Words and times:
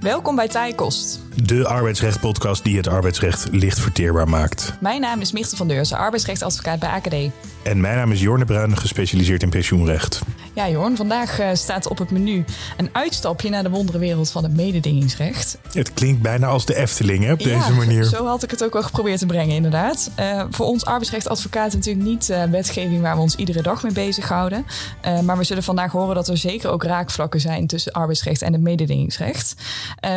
Welkom 0.00 0.36
bij 0.36 0.48
Tijkost. 0.48 1.20
De 1.44 1.66
arbeidsrecht-podcast 1.66 2.64
die 2.64 2.76
het 2.76 2.88
arbeidsrecht 2.88 3.48
licht 3.52 3.80
verteerbaar 3.80 4.28
maakt. 4.28 4.74
Mijn 4.80 5.00
naam 5.00 5.20
is 5.20 5.32
Michte 5.32 5.56
van 5.56 5.68
Deurzen, 5.68 5.96
arbeidsrechtadvocaat 5.96 6.78
bij 6.78 6.88
AKD. 6.88 7.14
En 7.62 7.80
mijn 7.80 7.96
naam 7.96 8.12
is 8.12 8.20
Jorne 8.20 8.44
Bruin, 8.44 8.76
gespecialiseerd 8.76 9.42
in 9.42 9.50
pensioenrecht. 9.50 10.20
Ja, 10.60 10.70
Jorn, 10.70 10.96
vandaag 10.96 11.38
eh, 11.38 11.48
staat 11.52 11.88
op 11.88 11.98
het 11.98 12.10
menu 12.10 12.44
een 12.76 12.88
uitstapje 12.92 13.50
naar 13.50 13.62
de 13.62 13.70
wonderenwereld 13.70 14.30
van 14.30 14.42
het 14.42 14.56
mededingingsrecht. 14.56 15.58
Het 15.72 15.92
klinkt 15.92 16.22
bijna 16.22 16.46
als 16.46 16.66
de 16.66 16.74
Efteling 16.76 17.24
hè, 17.24 17.32
op 17.32 17.38
deze 17.38 17.50
ja, 17.50 17.70
manier. 17.70 18.04
Zo 18.04 18.26
had 18.26 18.42
ik 18.42 18.50
het 18.50 18.64
ook 18.64 18.72
wel 18.72 18.82
geprobeerd 18.82 19.18
te 19.18 19.26
brengen, 19.26 19.54
inderdaad. 19.54 20.10
Uh, 20.18 20.44
voor 20.50 20.66
ons 20.66 20.84
arbeidsrechtadvocaat 20.84 21.72
natuurlijk 21.72 22.06
niet 22.06 22.28
uh, 22.28 22.44
wetgeving 22.44 23.00
waar 23.00 23.14
we 23.14 23.20
ons 23.20 23.36
iedere 23.36 23.62
dag 23.62 23.82
mee 23.82 23.92
bezighouden. 23.92 24.66
Uh, 25.06 25.20
maar 25.20 25.36
we 25.36 25.44
zullen 25.44 25.62
vandaag 25.62 25.92
horen 25.92 26.14
dat 26.14 26.28
er 26.28 26.36
zeker 26.36 26.70
ook 26.70 26.84
raakvlakken 26.84 27.40
zijn 27.40 27.66
tussen 27.66 27.92
arbeidsrecht 27.92 28.42
en 28.42 28.52
het 28.52 28.62
mededingingsrecht. 28.62 29.54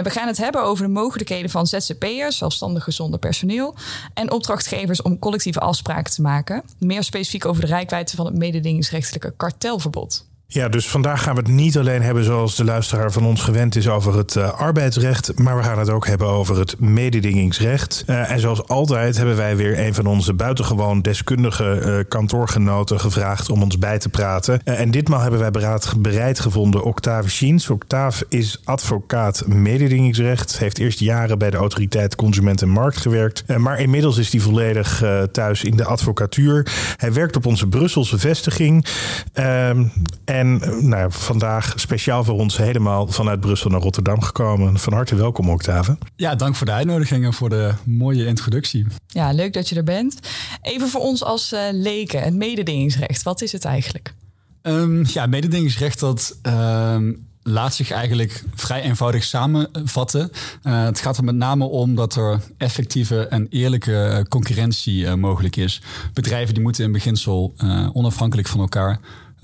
we 0.03 0.09
gaan 0.09 0.27
het 0.27 0.37
hebben 0.37 0.63
over 0.63 0.85
de 0.85 0.91
mogelijkheden 0.91 1.49
van 1.49 1.67
ZZP'ers, 1.67 2.37
zelfstandig 2.37 2.85
zonder 2.87 3.19
personeel, 3.19 3.75
en 4.13 4.31
opdrachtgevers 4.31 5.01
om 5.01 5.19
collectieve 5.19 5.59
afspraken 5.59 6.13
te 6.13 6.21
maken. 6.21 6.63
Meer 6.79 7.03
specifiek 7.03 7.45
over 7.45 7.61
de 7.61 7.67
rijkwijde 7.67 8.11
van 8.15 8.25
het 8.25 8.35
mededingingsrechtelijke 8.37 9.33
kartelverbod. 9.37 10.31
Ja, 10.53 10.69
dus 10.69 10.87
vandaag 10.87 11.23
gaan 11.23 11.35
we 11.35 11.41
het 11.41 11.49
niet 11.49 11.77
alleen 11.77 12.01
hebben 12.01 12.23
zoals 12.23 12.55
de 12.55 12.63
luisteraar 12.63 13.11
van 13.11 13.25
ons 13.25 13.41
gewend 13.41 13.75
is 13.75 13.87
over 13.87 14.17
het 14.17 14.35
uh, 14.35 14.51
arbeidsrecht, 14.51 15.39
maar 15.39 15.57
we 15.57 15.63
gaan 15.63 15.79
het 15.79 15.89
ook 15.89 16.07
hebben 16.07 16.27
over 16.27 16.59
het 16.59 16.79
mededingingsrecht. 16.79 18.03
Uh, 18.07 18.31
en 18.31 18.39
zoals 18.39 18.67
altijd 18.67 19.17
hebben 19.17 19.35
wij 19.35 19.55
weer 19.55 19.79
een 19.79 19.93
van 19.93 20.05
onze 20.05 20.33
buitengewoon 20.33 21.01
deskundige 21.01 21.81
uh, 21.85 21.99
kantoorgenoten 22.07 22.99
gevraagd 22.99 23.49
om 23.49 23.63
ons 23.63 23.79
bij 23.79 23.99
te 23.99 24.09
praten. 24.09 24.63
en 24.63 24.91
ditmaal 24.91 25.19
hebben 25.19 25.39
wij 25.39 25.75
bereid 25.97 26.39
gevonden 26.39 26.83
Octave 26.83 27.29
Schiens. 27.29 27.69
Octave 27.69 28.25
is 28.29 28.61
advocaat 28.63 29.47
mededingingsrecht, 29.47 30.59
heeft 30.59 30.77
eerst 30.77 30.99
jaren 30.99 31.37
bij 31.37 31.49
de 31.49 31.57
autoriteit 31.57 32.15
Consument 32.15 32.61
en 32.61 32.69
Markt 32.69 32.97
gewerkt, 32.97 33.57
maar 33.57 33.79
inmiddels 33.79 34.17
is 34.17 34.31
hij 34.31 34.41
volledig 34.41 35.03
thuis 35.31 35.63
in 35.63 35.77
de 35.77 35.85
advocatuur. 35.85 36.71
Hij 36.97 37.13
werkt 37.13 37.35
op 37.35 37.45
onze 37.45 37.67
Brusselse 37.67 38.17
vestiging. 38.17 38.85
Ehm, 39.33 39.85
en 40.25 40.42
en 40.43 40.87
nou, 40.89 41.11
vandaag 41.11 41.73
speciaal 41.75 42.23
voor 42.23 42.39
ons 42.39 42.57
helemaal 42.57 43.07
vanuit 43.07 43.39
Brussel 43.39 43.69
naar 43.69 43.81
Rotterdam 43.81 44.21
gekomen. 44.21 44.79
Van 44.79 44.93
harte 44.93 45.15
welkom, 45.15 45.49
Octave. 45.49 45.97
Ja, 46.15 46.35
dank 46.35 46.55
voor 46.55 46.65
de 46.65 46.71
uitnodiging 46.71 47.25
en 47.25 47.33
voor 47.33 47.49
de 47.49 47.73
mooie 47.83 48.25
introductie. 48.25 48.85
Ja, 49.07 49.31
leuk 49.31 49.53
dat 49.53 49.69
je 49.69 49.75
er 49.75 49.83
bent. 49.83 50.19
Even 50.61 50.89
voor 50.89 51.01
ons 51.01 51.23
als 51.23 51.53
uh, 51.53 51.59
leken, 51.71 52.21
het 52.21 52.33
mededingingsrecht. 52.33 53.23
Wat 53.23 53.41
is 53.41 53.51
het 53.51 53.65
eigenlijk? 53.65 54.13
Um, 54.61 55.05
ja, 55.07 55.25
mededingingsrecht 55.25 55.99
dat... 55.99 56.37
Um 56.43 57.31
laat 57.45 57.75
zich 57.75 57.91
eigenlijk 57.91 58.43
vrij 58.55 58.81
eenvoudig 58.81 59.23
samenvatten. 59.23 60.31
Uh, 60.63 60.83
het 60.83 60.99
gaat 60.99 61.17
er 61.17 61.23
met 61.23 61.35
name 61.35 61.65
om 61.65 61.95
dat 61.95 62.15
er 62.15 62.39
effectieve 62.57 63.27
en 63.27 63.47
eerlijke 63.49 64.25
concurrentie 64.29 65.03
uh, 65.03 65.13
mogelijk 65.13 65.55
is. 65.55 65.81
Bedrijven 66.13 66.53
die 66.53 66.63
moeten 66.63 66.83
in 66.83 66.91
beginsel 66.91 67.53
uh, 67.57 67.89
onafhankelijk 67.93 68.47
van 68.47 68.59
elkaar 68.59 68.99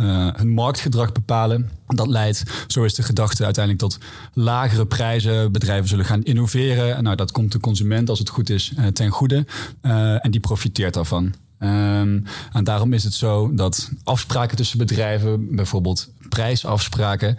hun 0.06 0.50
marktgedrag 0.50 1.12
bepalen. 1.12 1.70
Dat 1.88 2.08
leidt, 2.08 2.44
zo 2.68 2.84
is 2.84 2.94
de 2.94 3.04
gedachte, 3.04 3.46
uiteindelijk 3.46 3.84
tot 3.84 4.00
lagere 4.34 4.86
prijzen. 4.86 5.52
Bedrijven 5.52 5.88
zullen 5.88 6.06
gaan 6.06 6.24
innoveren. 6.24 6.96
En 6.96 7.04
nou, 7.04 7.16
dat 7.16 7.32
komt 7.32 7.52
de 7.52 7.60
consument, 7.60 8.10
als 8.10 8.20
het 8.20 8.30
goed 8.30 8.50
is, 8.50 8.74
uh, 8.78 8.88
ten 8.88 9.10
goede. 9.10 9.46
Uh, 9.82 10.26
en 10.26 10.32
die 10.32 10.40
profiteert 10.40 10.94
daarvan. 10.94 11.34
Um, 11.60 12.24
en 12.52 12.64
daarom 12.64 12.94
is 12.94 13.04
het 13.04 13.14
zo 13.14 13.54
dat 13.54 13.92
afspraken 14.04 14.58
tussen 14.58 14.78
bedrijven, 14.78 15.56
bijvoorbeeld 15.56 16.10
prijsafspraken, 16.30 17.36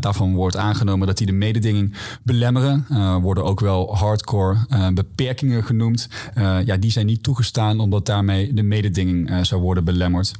daarvan 0.00 0.34
wordt 0.34 0.56
aangenomen 0.56 1.06
dat 1.06 1.18
die 1.18 1.26
de 1.26 1.32
mededinging 1.32 1.94
belemmeren. 2.22 2.86
Worden 3.22 3.44
ook 3.44 3.60
wel 3.60 3.96
hardcore 3.96 4.56
beperkingen 4.94 5.64
genoemd. 5.64 6.08
ja, 6.64 6.76
die 6.76 6.90
zijn 6.90 7.06
niet 7.06 7.22
toegestaan 7.22 7.80
omdat 7.80 8.06
daarmee 8.06 8.54
de 8.54 8.62
mededinging 8.62 9.46
zou 9.46 9.60
worden 9.60 9.84
belemmerd. 9.84 10.32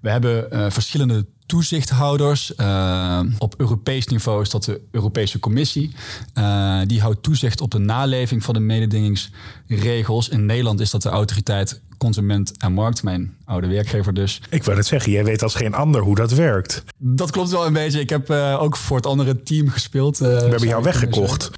We 0.00 0.10
hebben 0.10 0.46
uh, 0.52 0.66
verschillende 0.68 1.26
toezichthouders. 1.46 2.52
Uh, 2.56 3.20
op 3.38 3.54
Europees 3.56 4.06
niveau 4.06 4.42
is 4.42 4.50
dat 4.50 4.64
de 4.64 4.80
Europese 4.90 5.38
Commissie. 5.38 5.94
Uh, 6.34 6.80
die 6.86 7.00
houdt 7.00 7.22
toezicht 7.22 7.60
op 7.60 7.70
de 7.70 7.78
naleving 7.78 8.44
van 8.44 8.54
de 8.54 8.60
mededingingsregels. 8.60 10.28
In 10.28 10.46
Nederland 10.46 10.80
is 10.80 10.90
dat 10.90 11.02
de 11.02 11.08
autoriteit 11.08 11.80
Consument 11.98 12.52
en 12.58 12.72
Markt, 12.72 13.02
mijn 13.02 13.36
oude 13.44 13.66
werkgever 13.66 14.14
dus. 14.14 14.42
Ik 14.50 14.64
wou 14.64 14.76
het 14.76 14.86
zeggen, 14.86 15.12
jij 15.12 15.24
weet 15.24 15.42
als 15.42 15.54
geen 15.54 15.74
ander 15.74 16.00
hoe 16.00 16.14
dat 16.14 16.32
werkt. 16.32 16.82
Dat 16.98 17.30
klopt 17.30 17.50
wel 17.50 17.66
een 17.66 17.72
beetje. 17.72 18.00
Ik 18.00 18.10
heb 18.10 18.30
uh, 18.30 18.62
ook 18.62 18.76
voor 18.76 18.96
het 18.96 19.06
andere 19.06 19.42
team 19.42 19.68
gespeeld. 19.68 20.18
We 20.18 20.26
hebben 20.26 20.68
jou 20.68 20.82
weggekocht. 20.82 21.50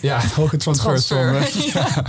Ja, 0.00 0.20
hoge 0.34 0.56
transfer. 0.56 1.02
transfer. 1.04 1.50
Ja. 1.74 2.04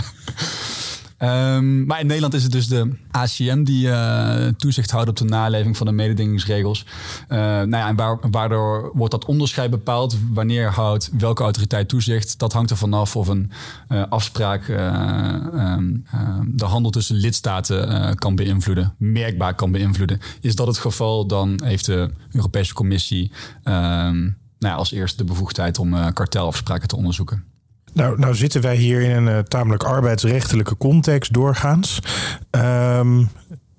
Um, 1.18 1.86
maar 1.86 2.00
in 2.00 2.06
Nederland 2.06 2.34
is 2.34 2.42
het 2.42 2.52
dus 2.52 2.66
de 2.66 2.90
ACM 3.10 3.62
die 3.62 3.86
uh, 3.86 4.46
toezicht 4.46 4.90
houdt 4.90 5.08
op 5.08 5.16
de 5.16 5.24
naleving 5.24 5.76
van 5.76 5.86
de 5.86 5.92
mededingingsregels. 5.92 6.86
Uh, 7.28 7.38
nou 7.38 7.70
ja, 7.70 7.88
en 7.88 7.96
waar, 7.96 8.18
waardoor 8.30 8.90
wordt 8.94 9.12
dat 9.12 9.24
onderscheid 9.24 9.70
bepaald. 9.70 10.16
Wanneer 10.32 10.70
houdt 10.70 11.10
welke 11.18 11.42
autoriteit 11.42 11.88
toezicht? 11.88 12.38
Dat 12.38 12.52
hangt 12.52 12.70
er 12.70 12.76
vanaf 12.76 13.16
of 13.16 13.28
een 13.28 13.50
uh, 13.88 14.02
afspraak 14.08 14.68
um, 14.68 16.04
de 16.46 16.64
handel 16.64 16.90
tussen 16.90 17.16
lidstaten 17.16 18.16
kan 18.16 18.34
beïnvloeden, 18.34 18.94
merkbaar 18.98 19.54
kan 19.54 19.72
beïnvloeden. 19.72 20.20
Is 20.40 20.54
dat 20.56 20.66
het 20.66 20.78
geval, 20.78 21.26
dan 21.26 21.60
heeft 21.64 21.86
de 21.86 22.10
Europese 22.32 22.74
Commissie 22.74 23.32
nou 23.62 24.34
ja, 24.58 24.74
als 24.74 24.92
eerste 24.92 25.16
de 25.16 25.24
bevoegdheid 25.24 25.78
om 25.78 26.12
kartelafspraken 26.12 26.88
te 26.88 26.96
onderzoeken. 26.96 27.53
Nou, 27.94 28.18
nou 28.18 28.34
zitten 28.34 28.60
wij 28.60 28.76
hier 28.76 29.00
in 29.00 29.10
een 29.10 29.26
uh, 29.26 29.38
tamelijk 29.38 29.82
arbeidsrechtelijke 29.82 30.76
context 30.76 31.32
doorgaans. 31.32 31.98
Um, 32.50 33.28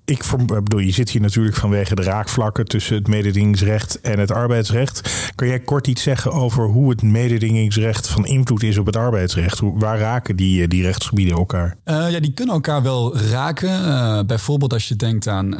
ik 0.06 0.24
bedoel, 0.48 0.80
je 0.80 0.92
zit 0.92 1.10
hier 1.10 1.20
natuurlijk 1.20 1.56
vanwege 1.56 1.94
de 1.94 2.02
raakvlakken 2.02 2.64
tussen 2.64 2.94
het 2.94 3.08
mededingingsrecht 3.08 4.00
en 4.00 4.18
het 4.18 4.30
arbeidsrecht. 4.30 5.30
Kan 5.34 5.48
jij 5.48 5.60
kort 5.60 5.86
iets 5.86 6.02
zeggen 6.02 6.32
over 6.32 6.64
hoe 6.64 6.90
het 6.90 7.02
mededingingsrecht 7.02 8.08
van 8.08 8.26
invloed 8.26 8.62
is 8.62 8.78
op 8.78 8.86
het 8.86 8.96
arbeidsrecht? 8.96 9.58
Hoe, 9.58 9.78
waar 9.78 9.98
raken 9.98 10.36
die, 10.36 10.68
die 10.68 10.82
rechtsgebieden 10.82 11.36
elkaar? 11.36 11.76
Uh, 11.84 12.10
ja, 12.10 12.20
die 12.20 12.32
kunnen 12.32 12.54
elkaar 12.54 12.82
wel 12.82 13.18
raken. 13.18 13.68
Uh, 13.68 14.20
bijvoorbeeld 14.26 14.72
als 14.72 14.88
je 14.88 14.96
denkt 14.96 15.28
aan 15.28 15.56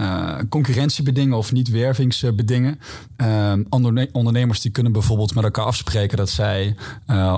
concurrentiebedingen 0.49 1.37
of 1.37 1.53
niet-wervingsbedingen. 1.53 2.79
ondernemers 4.13 4.61
die 4.61 4.71
kunnen 4.71 4.93
bijvoorbeeld 4.93 5.35
met 5.35 5.45
elkaar 5.45 5.65
afspreken 5.65 6.17
dat 6.17 6.31
zij 6.31 6.77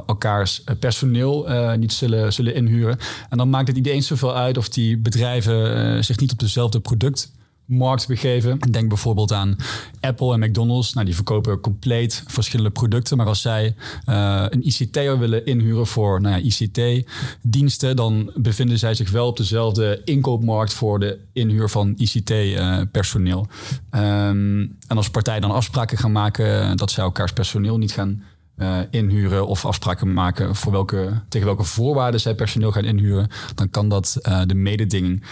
elkaars 0.07 0.65
personeel 0.81 1.49
niet 1.77 1.93
zullen, 1.93 2.33
zullen 2.33 2.55
inhuren. 2.55 2.99
En 3.29 3.39
dan 3.39 3.51
maakt 3.51 3.67
het 3.67 3.77
niet 3.77 3.87
eens 3.87 4.07
zoveel 4.07 4.37
uit 4.37 4.59
of 4.59 4.69
die 4.69 4.99
bedrijven 4.99 6.05
zich 6.05 6.19
niet 6.19 6.33
op 6.33 6.39
dezelfde 6.39 6.81
producten 6.81 6.97
productmarkt 6.99 8.07
begeven. 8.07 8.59
Denk 8.59 8.89
bijvoorbeeld 8.89 9.33
aan 9.33 9.57
Apple 10.01 10.33
en 10.33 10.41
McDonald's. 10.41 10.93
Nou, 10.93 11.07
die 11.07 11.15
verkopen 11.15 11.61
compleet 11.61 12.23
verschillende 12.27 12.71
producten. 12.71 13.17
Maar 13.17 13.27
als 13.27 13.41
zij 13.41 13.75
uh, 14.09 14.45
een 14.49 14.67
ICT'er 14.67 15.19
willen 15.19 15.47
inhuren 15.47 15.87
voor 15.87 16.21
nou 16.21 16.37
ja, 16.37 16.43
ICT-diensten, 16.43 17.97
dan 17.97 18.33
bevinden 18.35 18.79
zij 18.79 18.95
zich 18.95 19.11
wel 19.11 19.27
op 19.27 19.37
dezelfde 19.37 20.01
inkoopmarkt 20.05 20.75
voor 20.75 21.01
de 21.01 21.19
inhuur 21.33 21.69
van 21.69 21.95
ICT-personeel. 21.97 23.47
Uh, 23.95 24.27
um, 24.29 24.77
en 24.87 24.97
als 24.97 25.11
partijen 25.11 25.41
dan 25.41 25.51
afspraken 25.51 25.99
gaan 25.99 26.13
maken 26.13 26.77
dat 26.77 26.91
zij 26.91 27.05
elkaars 27.05 27.33
personeel 27.33 27.79
niet 27.79 27.93
gaan 27.93 28.23
uh, 28.57 28.79
inhuren 28.91 29.47
of 29.47 29.65
afspraken 29.65 30.13
maken 30.13 30.55
voor 30.55 30.73
welke, 30.73 31.23
tegen 31.29 31.47
welke 31.47 31.65
voorwaarden 31.65 32.21
zij 32.21 32.35
personeel 32.35 32.73
gaan 32.73 32.85
inhuren, 32.85 33.29
dan 33.55 33.71
kan 33.71 33.89
dat 33.89 34.19
de 34.47 34.55
mededinging 34.55 35.23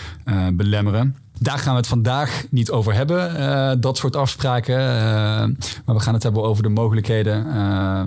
belemmeren. 0.53 1.16
Daar 1.41 1.58
gaan 1.58 1.72
we 1.72 1.78
het 1.78 1.88
vandaag 1.88 2.44
niet 2.50 2.70
over 2.70 2.94
hebben, 2.94 3.41
uh, 3.41 3.72
dat 3.78 3.97
soort 3.97 4.16
afspraken. 4.16 4.78
Uh, 4.78 4.84
maar 5.84 5.94
we 5.94 6.00
gaan 6.00 6.14
het 6.14 6.22
hebben 6.22 6.42
over 6.42 6.62
de 6.62 6.69
mogelijkheden 6.69 7.47
uh, 7.47 8.02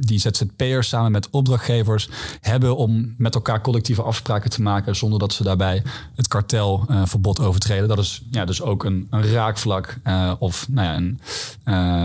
die 0.00 0.18
ZZP'ers 0.18 0.88
samen 0.88 1.12
met 1.12 1.30
opdrachtgevers 1.30 2.10
hebben 2.40 2.76
om 2.76 3.14
met 3.18 3.34
elkaar 3.34 3.60
collectieve 3.60 4.02
afspraken 4.02 4.50
te 4.50 4.62
maken 4.62 4.96
zonder 4.96 5.18
dat 5.18 5.32
ze 5.32 5.42
daarbij 5.42 5.82
het 6.14 6.28
kartelverbod 6.28 7.40
overtreden. 7.40 7.88
Dat 7.88 7.98
is 7.98 8.22
ja, 8.30 8.44
dus 8.44 8.62
ook 8.62 8.84
een, 8.84 9.06
een 9.10 9.32
raakvlak 9.32 9.98
of 10.38 10.68
nou 10.68 10.86
ja, 10.86 10.96
een, 10.96 11.20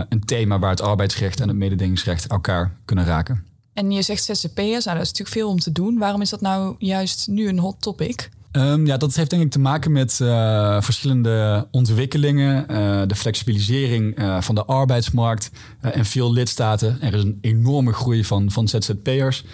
een 0.08 0.24
thema 0.24 0.58
waar 0.58 0.70
het 0.70 0.80
arbeidsrecht 0.80 1.40
en 1.40 1.48
het 1.48 1.56
mededingingsrecht 1.56 2.26
elkaar 2.26 2.76
kunnen 2.84 3.04
raken. 3.04 3.44
En 3.74 3.90
je 3.90 4.02
zegt 4.02 4.24
ZZP'ers, 4.24 4.84
nou, 4.84 4.96
dat 4.96 5.06
is 5.06 5.12
natuurlijk 5.12 5.28
veel 5.28 5.48
om 5.48 5.58
te 5.58 5.72
doen. 5.72 5.98
Waarom 5.98 6.20
is 6.20 6.30
dat 6.30 6.40
nou 6.40 6.74
juist 6.78 7.28
nu 7.28 7.48
een 7.48 7.58
hot 7.58 7.76
topic? 7.80 8.30
Ehm, 8.54 8.86
ja, 8.86 8.96
dat 8.96 9.14
heeft 9.14 9.30
denk 9.30 9.42
ik 9.42 9.50
te 9.50 9.58
maken 9.58 9.92
met 9.92 10.18
uh, 10.22 10.80
verschillende 10.80 11.66
ontwikkelingen. 11.70 12.66
Uh, 12.70 13.02
de 13.06 13.14
flexibilisering 13.14 14.18
uh, 14.18 14.40
van 14.40 14.54
de 14.54 14.64
arbeidsmarkt 14.64 15.50
en 15.80 16.04
veel 16.04 16.32
lidstaten. 16.32 16.98
Er 17.00 17.14
is 17.14 17.22
een 17.22 17.38
enorme 17.40 17.92
groei 17.92 18.24
van, 18.24 18.50
van 18.50 18.68
ZZP'ers, 18.68 19.44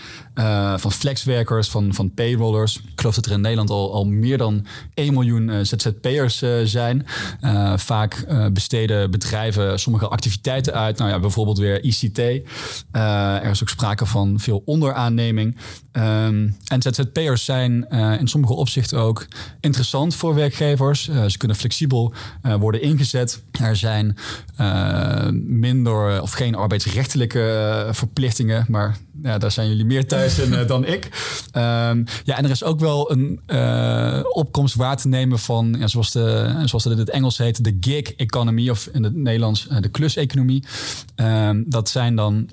van 0.77 0.93
flexwerkers, 0.93 1.69
van, 1.69 1.95
van 1.95 2.15
payrollers. 2.15 2.77
Ik 2.77 3.01
geloof 3.01 3.15
dat 3.15 3.27
er 3.27 3.33
in 3.33 3.41
Nederland 3.41 3.71
al, 3.71 3.93
al 3.93 4.07
meer 4.07 4.39
dan 4.39 4.67
1 4.95 5.13
miljoen 5.13 5.67
ZZP'ers 5.67 6.43
zijn. 6.65 7.07
vaak 7.77 8.27
besteden 8.53 9.11
bedrijven 9.11 9.81
sommige 9.81 10.09
activiteiten 10.09 10.75
uit. 10.75 10.99
Nou 10.99 11.11
ja, 11.11 11.21
bijvoorbeeld 11.21 11.59
weer 11.59 11.85
ICT. 11.85 12.19
er 12.93 13.51
is 13.51 13.63
ook 13.63 13.69
sprake 13.69 14.07
van 14.07 14.41
veel 14.41 14.63
onderaanneming. 14.65 15.57
Um, 15.93 16.57
en 16.67 16.83
ZZP'ers 16.83 17.45
zijn 17.45 17.89
in 18.19 18.29
sommige 18.29 18.55
opzichten 18.55 18.90
ook 18.95 19.27
interessant 19.61 20.15
voor 20.15 20.35
werkgevers. 20.35 21.09
Uh, 21.09 21.25
ze 21.27 21.39
kunnen 21.39 21.57
flexibel 21.57 22.13
uh, 22.47 22.55
worden 22.55 22.83
ingezet. 22.83 23.43
Er 23.61 23.77
zijn 23.77 24.17
uh, 24.61 25.29
minder 25.45 26.23
of 26.23 26.33
geen 26.33 26.55
arbeidsrechtelijke 26.55 27.89
verplichtingen, 27.91 28.65
maar 28.69 28.97
ja, 29.23 29.39
daar 29.39 29.51
zijn 29.51 29.69
jullie 29.69 29.85
meer 29.85 30.07
thuis 30.07 30.39
in, 30.39 30.67
dan 30.67 30.85
ik. 30.85 31.05
Um, 31.57 32.05
ja, 32.25 32.37
en 32.37 32.45
er 32.45 32.51
is 32.51 32.65
ook 32.65 32.81
wel 32.81 33.13
een 33.13 33.41
opkomst 34.33 34.75
waar 34.75 34.97
te 34.97 35.09
nemen 35.09 35.39
van, 35.39 35.77
ja, 35.79 35.87
zoals, 35.87 36.11
de, 36.11 36.55
zoals 36.65 36.85
het 36.85 36.93
in 36.93 36.99
het 36.99 37.11
Engels 37.11 37.39
heet, 37.39 37.65
de 37.65 37.77
gig 37.81 38.15
economy 38.15 38.69
of 38.69 38.89
in 38.93 39.05
het 39.05 39.15
Nederlands 39.15 39.69
de 39.81 39.89
kluseconomie. 39.89 40.65
Um, 41.17 41.65
dat 41.67 41.89
zijn 41.89 42.17
dan 42.17 42.51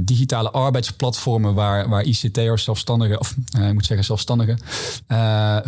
digitale 0.00 0.50
arbeidsplatformen 0.50 1.54
waar, 1.54 1.88
waar 1.88 2.04
ICT'ers, 2.04 2.64
zelfstandigen, 2.64 3.20
of 3.20 3.34
ik 3.60 3.72
moet 3.72 3.86
zeggen 3.86 4.06
zelfstandigen, 4.06 4.58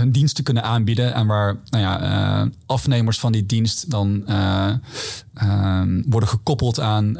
hun 0.01 0.13
diensten 0.13 0.45
kunnen 0.45 0.63
aanbieden. 0.63 1.15
En 1.15 1.27
waar 1.27 1.57
nou 1.71 1.85
ja, 1.85 2.03
uh, 2.43 2.51
afnemers 2.67 3.19
van 3.19 3.33
die 3.33 3.47
dienst 3.47 3.91
dan 3.91 4.25
uh, 4.29 4.71
uh, 5.43 5.83
worden 6.07 6.29
gekoppeld 6.29 6.81
aan 6.81 7.17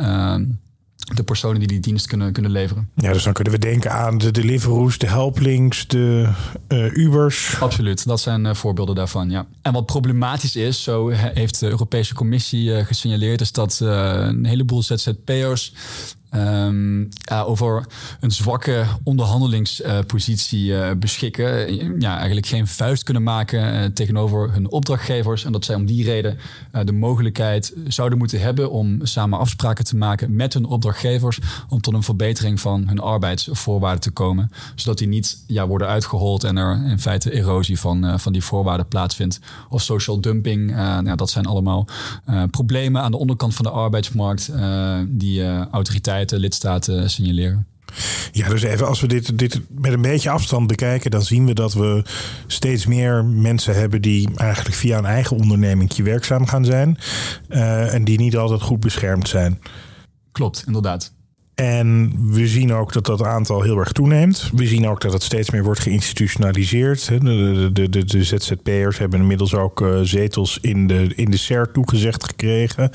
de 1.15 1.23
personen 1.23 1.59
die 1.59 1.69
die 1.69 1.81
dienst 1.81 2.07
kunnen, 2.07 2.33
kunnen 2.33 2.51
leveren. 2.51 2.89
Ja, 2.95 3.13
dus 3.13 3.23
dan 3.23 3.33
kunnen 3.33 3.53
we 3.53 3.59
denken 3.59 3.93
aan 3.93 4.19
de 4.19 4.31
Deliveroo's, 4.31 4.99
de 4.99 5.07
Helplinks, 5.07 5.89
de 5.89 6.33
uh, 6.69 6.97
Ubers. 6.97 7.61
Absoluut, 7.61 8.07
dat 8.07 8.21
zijn 8.21 8.45
uh, 8.45 8.55
voorbeelden 8.55 8.95
daarvan, 8.95 9.31
ja. 9.31 9.47
En 9.63 9.73
wat 9.73 9.87
problematisch 9.87 10.57
is, 10.57 10.83
zo 10.83 11.09
heeft 11.09 11.61
de 11.61 11.69
Europese 11.69 12.15
Commissie 12.15 12.65
uh, 12.65 12.85
gesignaleerd... 12.85 13.41
is 13.41 13.53
dat 13.53 13.79
een 13.81 14.45
heleboel 14.45 14.83
ZZP'ers 14.83 15.73
Ja, 16.31 17.43
over 17.43 17.87
een 18.21 18.31
zwakke 18.31 18.85
onderhandelingspositie 19.03 20.67
uh, 20.67 20.91
beschikken. 20.99 22.01
Ja, 22.01 22.17
eigenlijk 22.17 22.47
geen 22.47 22.67
vuist 22.67 23.03
kunnen 23.03 23.23
maken 23.23 23.75
uh, 23.75 23.85
tegenover 23.85 24.53
hun 24.53 24.71
opdrachtgevers. 24.71 25.45
En 25.45 25.53
dat 25.53 25.65
zij 25.65 25.75
om 25.75 25.87
die 25.87 26.05
reden 26.05 26.39
uh, 26.75 26.81
de 26.85 26.93
mogelijkheid 26.93 27.75
zouden 27.89 28.19
moeten 28.19 28.41
hebben 28.41 28.71
om 28.71 28.99
samen 29.03 29.39
afspraken 29.39 29.85
te 29.85 29.97
maken 29.97 30.37
met 30.37 30.55
hun 30.55 30.65
opdrachtgevers. 30.65 31.39
Om 31.69 31.81
tot 31.81 31.95
een 31.95 32.03
verbetering 32.03 32.61
van 32.61 32.89
hun 32.89 33.01
arbeidsvoorwaarden 33.01 34.01
te 34.01 34.11
komen. 34.11 34.51
Zodat 34.75 34.99
die 34.99 35.09
niet 35.09 35.45
ja, 35.47 35.67
worden 35.67 35.89
uitgehold 35.89 36.45
en 36.45 36.57
er 36.57 36.85
in 36.87 36.99
feite 36.99 37.33
erosie 37.33 37.81
van, 37.81 38.21
van 38.21 38.33
die 38.33 38.45
voorwaarden 38.45 38.89
plaatsvindt. 38.89 39.41
Of 39.69 39.83
social 39.83 40.21
dumping. 40.21 40.71
Nou, 40.71 41.17
dat 41.17 41.31
zijn 41.31 41.47
allemaal 41.47 41.87
problemen 42.51 43.03
aan 43.03 43.11
de 43.11 43.19
onderkant 43.19 43.55
van 43.55 43.65
de 43.65 43.71
arbeidsmarkt 43.71 44.53
die 45.09 45.47
autoriteiten 45.71 46.20
lidstaten 46.29 47.11
signaleren. 47.11 47.67
Ja, 48.33 48.49
dus 48.49 48.63
even 48.63 48.87
als 48.87 49.01
we 49.01 49.07
dit, 49.07 49.39
dit 49.39 49.61
met 49.69 49.93
een 49.93 50.03
beetje 50.03 50.31
afstand 50.31 50.67
bekijken, 50.67 51.11
dan 51.11 51.23
zien 51.23 51.47
we 51.47 51.55
dat 51.55 51.73
we 51.73 52.03
steeds 52.47 52.87
meer 52.87 53.25
mensen 53.25 53.75
hebben 53.75 54.03
die 54.03 54.29
eigenlijk 54.37 54.77
via 54.77 54.99
een 54.99 55.05
eigen 55.05 55.37
onderneming 55.37 55.91
werkzaam 56.03 56.47
gaan 56.47 56.65
zijn. 56.65 56.99
Uh, 57.49 57.95
en 57.95 58.05
die 58.05 58.19
niet 58.19 58.37
altijd 58.37 58.63
goed 58.63 58.81
beschermd 58.81 59.29
zijn. 59.29 59.61
Klopt, 60.33 60.63
inderdaad. 60.67 61.13
En 61.61 62.13
we 62.33 62.47
zien 62.47 62.73
ook 62.73 62.93
dat 62.93 63.07
dat 63.07 63.23
aantal 63.23 63.63
heel 63.63 63.79
erg 63.79 63.93
toeneemt. 63.93 64.51
We 64.55 64.67
zien 64.67 64.89
ook 64.89 65.01
dat 65.01 65.13
het 65.13 65.23
steeds 65.23 65.51
meer 65.51 65.63
wordt 65.63 65.81
geïnstitutionaliseerd. 65.81 67.09
De, 67.09 67.71
de, 67.73 67.89
de, 67.89 68.05
de 68.05 68.25
ZZP'ers 68.25 68.99
hebben 68.99 69.21
inmiddels 69.21 69.55
ook 69.55 69.81
uh, 69.81 70.01
zetels 70.03 70.59
in 70.61 70.87
de, 70.87 71.13
in 71.15 71.31
de 71.31 71.37
CER 71.37 71.71
toegezegd 71.73 72.25
gekregen. 72.25 72.91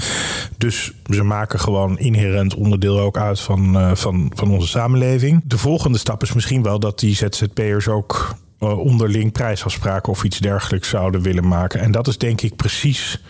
Dus 0.57 0.93
ze 1.09 1.23
maken 1.23 1.59
gewoon 1.59 1.99
inherent 1.99 2.55
onderdeel 2.55 2.99
ook 2.99 3.17
uit 3.17 3.39
van, 3.39 3.77
uh, 3.77 3.95
van, 3.95 4.31
van 4.35 4.51
onze 4.51 4.67
samenleving. 4.67 5.41
De 5.45 5.57
volgende 5.57 5.97
stap 5.97 6.21
is 6.21 6.33
misschien 6.33 6.63
wel 6.63 6.79
dat 6.79 6.99
die 6.99 7.15
ZZP'ers 7.15 7.87
ook 7.87 8.35
uh, 8.59 8.79
onderling 8.79 9.31
prijsafspraken 9.31 10.11
of 10.11 10.23
iets 10.23 10.39
dergelijks 10.39 10.89
zouden 10.89 11.21
willen 11.21 11.47
maken. 11.47 11.79
En 11.79 11.91
dat 11.91 12.07
is 12.07 12.17
denk 12.17 12.41
ik 12.41 12.55
precies 12.55 13.21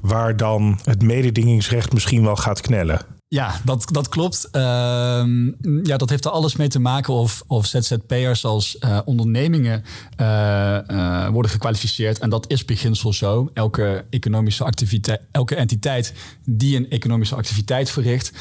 waar 0.00 0.36
dan 0.36 0.78
het 0.84 1.02
mededingingsrecht 1.02 1.92
misschien 1.92 2.22
wel 2.22 2.36
gaat 2.36 2.60
knellen. 2.60 3.15
Ja, 3.28 3.60
dat, 3.64 3.88
dat 3.90 4.08
klopt. 4.08 4.48
Ehm, 4.50 5.46
ja, 5.82 5.96
dat 5.96 6.10
heeft 6.10 6.24
er 6.24 6.30
alles 6.30 6.56
mee 6.56 6.68
te 6.68 6.78
maken 6.78 7.14
of, 7.14 7.42
of 7.46 7.66
ZZP'ers 7.66 8.44
als 8.44 8.76
uh, 8.80 8.98
ondernemingen 9.04 9.84
uh, 10.20 10.78
uh, 10.90 11.28
worden 11.28 11.50
gekwalificeerd. 11.50 12.18
En 12.18 12.30
dat 12.30 12.50
is 12.50 12.64
beginsel 12.64 13.12
zo. 13.12 13.50
Elke 13.54 14.04
economische 14.10 14.64
activiteit, 14.64 15.20
elke 15.30 15.54
entiteit 15.54 16.12
die 16.44 16.76
een 16.76 16.90
economische 16.90 17.34
activiteit 17.34 17.90
verricht, 17.90 18.32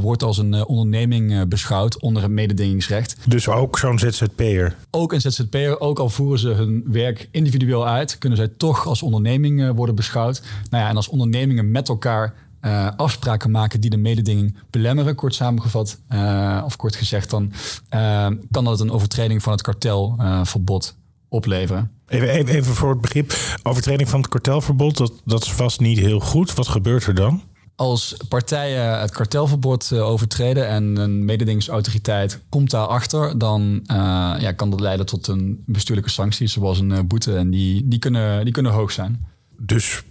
wordt 0.00 0.22
als 0.22 0.38
een 0.38 0.66
onderneming 0.66 1.48
beschouwd 1.48 2.00
onder 2.00 2.22
het 2.22 2.30
mededingingsrecht. 2.30 3.16
Dus 3.26 3.48
ook 3.48 3.78
zo'n 3.78 3.98
ZZP'er? 3.98 4.76
Ook 4.90 5.12
een 5.12 5.20
ZZP'er, 5.20 5.80
ook 5.80 5.98
al 5.98 6.08
voeren 6.08 6.38
ze 6.38 6.48
hun 6.48 6.84
werk 6.86 7.28
individueel 7.30 7.86
uit, 7.86 8.18
kunnen 8.18 8.38
zij 8.38 8.48
toch 8.56 8.86
als 8.86 9.02
onderneming 9.02 9.72
worden 9.74 9.94
beschouwd. 9.94 10.42
Nou 10.70 10.82
ja, 10.82 10.88
en 10.88 10.96
als 10.96 11.08
ondernemingen 11.08 11.70
met 11.70 11.88
elkaar 11.88 12.34
uh, 12.64 12.88
afspraken 12.96 13.50
maken 13.50 13.80
die 13.80 13.90
de 13.90 13.96
mededinging 13.96 14.56
belemmeren, 14.70 15.14
kort 15.14 15.34
samengevat. 15.34 15.98
Uh, 16.12 16.62
of 16.64 16.76
kort 16.76 16.96
gezegd, 16.96 17.30
dan 17.30 17.52
uh, 17.94 18.26
kan 18.50 18.64
dat 18.64 18.80
een 18.80 18.90
overtreding 18.90 19.42
van 19.42 19.52
het 19.52 19.62
kartelverbod 19.62 20.96
opleveren. 21.28 21.90
Even, 22.06 22.28
even, 22.28 22.54
even, 22.54 22.74
voor 22.74 22.90
het 22.90 23.00
begrip, 23.00 23.34
overtreding 23.62 24.08
van 24.08 24.20
het 24.20 24.28
kartelverbod, 24.28 24.96
dat, 24.96 25.12
dat 25.24 25.42
is 25.42 25.52
vast 25.52 25.80
niet 25.80 25.98
heel 25.98 26.20
goed. 26.20 26.54
Wat 26.54 26.68
gebeurt 26.68 27.06
er 27.06 27.14
dan? 27.14 27.42
Als 27.76 28.16
partijen 28.28 29.00
het 29.00 29.10
kartelverbod 29.10 29.92
overtreden 29.92 30.68
en 30.68 30.96
een 30.96 31.24
mededingingsautoriteit 31.24 32.40
komt 32.48 32.70
daarachter, 32.70 33.38
dan 33.38 33.80
ja, 34.38 34.52
kan 34.52 34.70
dat 34.70 34.80
leiden 34.80 35.06
tot 35.06 35.26
een 35.26 35.62
bestuurlijke 35.66 36.10
sanctie, 36.10 36.46
zoals 36.46 36.78
een 36.78 37.06
boete. 37.06 37.36
En 37.36 37.50
die, 37.50 37.88
die, 37.88 37.98
kunnen, 37.98 38.44
die 38.44 38.52
kunnen 38.52 38.72
hoog 38.72 38.92
zijn. 38.92 39.26
Dus 39.58 40.02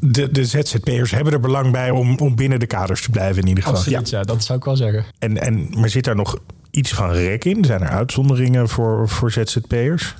de, 0.00 0.30
de 0.30 0.44
ZZP'ers 0.44 1.10
hebben 1.10 1.32
er 1.32 1.40
belang 1.40 1.72
bij 1.72 1.90
om, 1.90 2.18
om 2.18 2.36
binnen 2.36 2.60
de 2.60 2.66
kaders 2.66 3.02
te 3.02 3.10
blijven 3.10 3.42
in 3.42 3.48
ieder 3.48 3.64
geval. 3.64 3.78
Absoluut, 3.78 4.10
ja. 4.10 4.22
dat 4.22 4.44
zou 4.44 4.58
ik 4.58 4.64
wel 4.64 4.76
zeggen. 4.76 5.04
En, 5.18 5.38
en, 5.38 5.68
maar 5.80 5.88
zit 5.88 6.04
daar 6.04 6.16
nog 6.16 6.38
iets 6.70 6.92
van 6.92 7.10
rek 7.10 7.44
in? 7.44 7.64
Zijn 7.64 7.80
er 7.80 7.88
uitzonderingen 7.88 8.68
voor, 8.68 9.08
voor 9.08 9.32
ZZP'ers? 9.32 10.14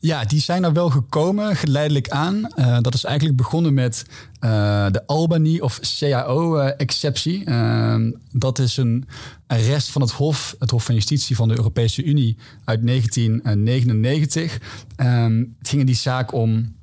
Ja, 0.00 0.24
die 0.24 0.40
zijn 0.40 0.64
er 0.64 0.72
wel 0.72 0.90
gekomen, 0.90 1.56
geleidelijk 1.56 2.08
aan. 2.08 2.48
Uh, 2.56 2.78
dat 2.80 2.94
is 2.94 3.04
eigenlijk 3.04 3.36
begonnen 3.36 3.74
met 3.74 4.04
uh, 4.40 4.50
de 4.90 5.06
Albany 5.06 5.58
of 5.58 5.80
CAO-exceptie. 5.98 7.44
Uh, 7.48 7.96
dat 8.32 8.58
is 8.58 8.76
een 8.76 9.08
arrest 9.46 9.90
van 9.90 10.02
het 10.02 10.10
Hof, 10.10 10.56
het 10.58 10.70
Hof 10.70 10.84
van 10.84 10.94
Justitie 10.94 11.36
van 11.36 11.48
de 11.48 11.56
Europese 11.56 12.04
Unie 12.04 12.36
uit 12.64 12.86
1999. 12.86 14.60
Ehm, 14.96 15.38
het 15.58 15.68
ging 15.68 15.80
in 15.80 15.86
die 15.86 15.94
zaak 15.94 16.32
om 16.32 16.74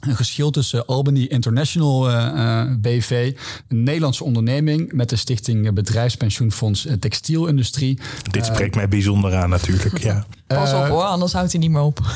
een 0.00 0.16
geschil 0.16 0.50
tussen 0.50 0.86
Albany 0.86 1.22
International 1.24 2.10
uh, 2.10 2.26
eh, 2.26 2.60
eh, 2.60 2.78
BV, 2.80 3.36
een 3.68 3.82
Nederlandse 3.82 4.24
onderneming 4.24 4.92
met 4.92 5.08
de 5.08 5.16
stichting 5.16 5.72
Bedrijfspensioenfonds 5.74 6.86
Textielindustrie. 7.00 7.98
Dit 8.30 8.46
spreekt 8.46 8.74
mij 8.74 8.88
bijzonder 8.88 9.34
aan 9.34 9.50
natuurlijk, 9.50 9.98
ja. 9.98 10.26
Pas 10.46 10.72
op 10.72 10.86
hoor, 10.86 11.02
anders 11.02 11.32
houdt 11.32 11.52
hij 11.52 11.60
niet 11.60 11.70
meer 11.70 11.82
op. 11.82 12.00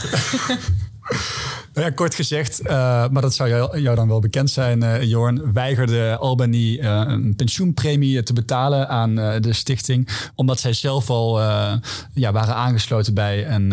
Ja, 1.75 1.91
kort 1.91 2.15
gezegd, 2.15 2.61
uh, 2.63 2.71
maar 3.09 3.23
dat 3.23 3.35
zou 3.35 3.49
jou, 3.49 3.81
jou, 3.81 3.97
dan 3.97 4.09
wel 4.09 4.21
bekend 4.21 4.51
zijn, 4.51 4.83
uh, 4.83 5.03
Jorn, 5.03 5.53
weigerde 5.53 6.17
Albany 6.17 6.79
uh, 6.81 7.03
een 7.07 7.37
pensioenpremie 7.37 8.23
te 8.23 8.33
betalen 8.33 8.89
aan 8.89 9.15
de 9.15 9.53
stichting, 9.53 10.09
omdat 10.35 10.61
zij 10.61 10.73
zelf 10.73 11.11
al 11.11 11.41
ja, 12.13 12.33
waren 12.33 12.55
aangesloten 12.55 13.15
bij 13.15 13.49
een 13.49 13.69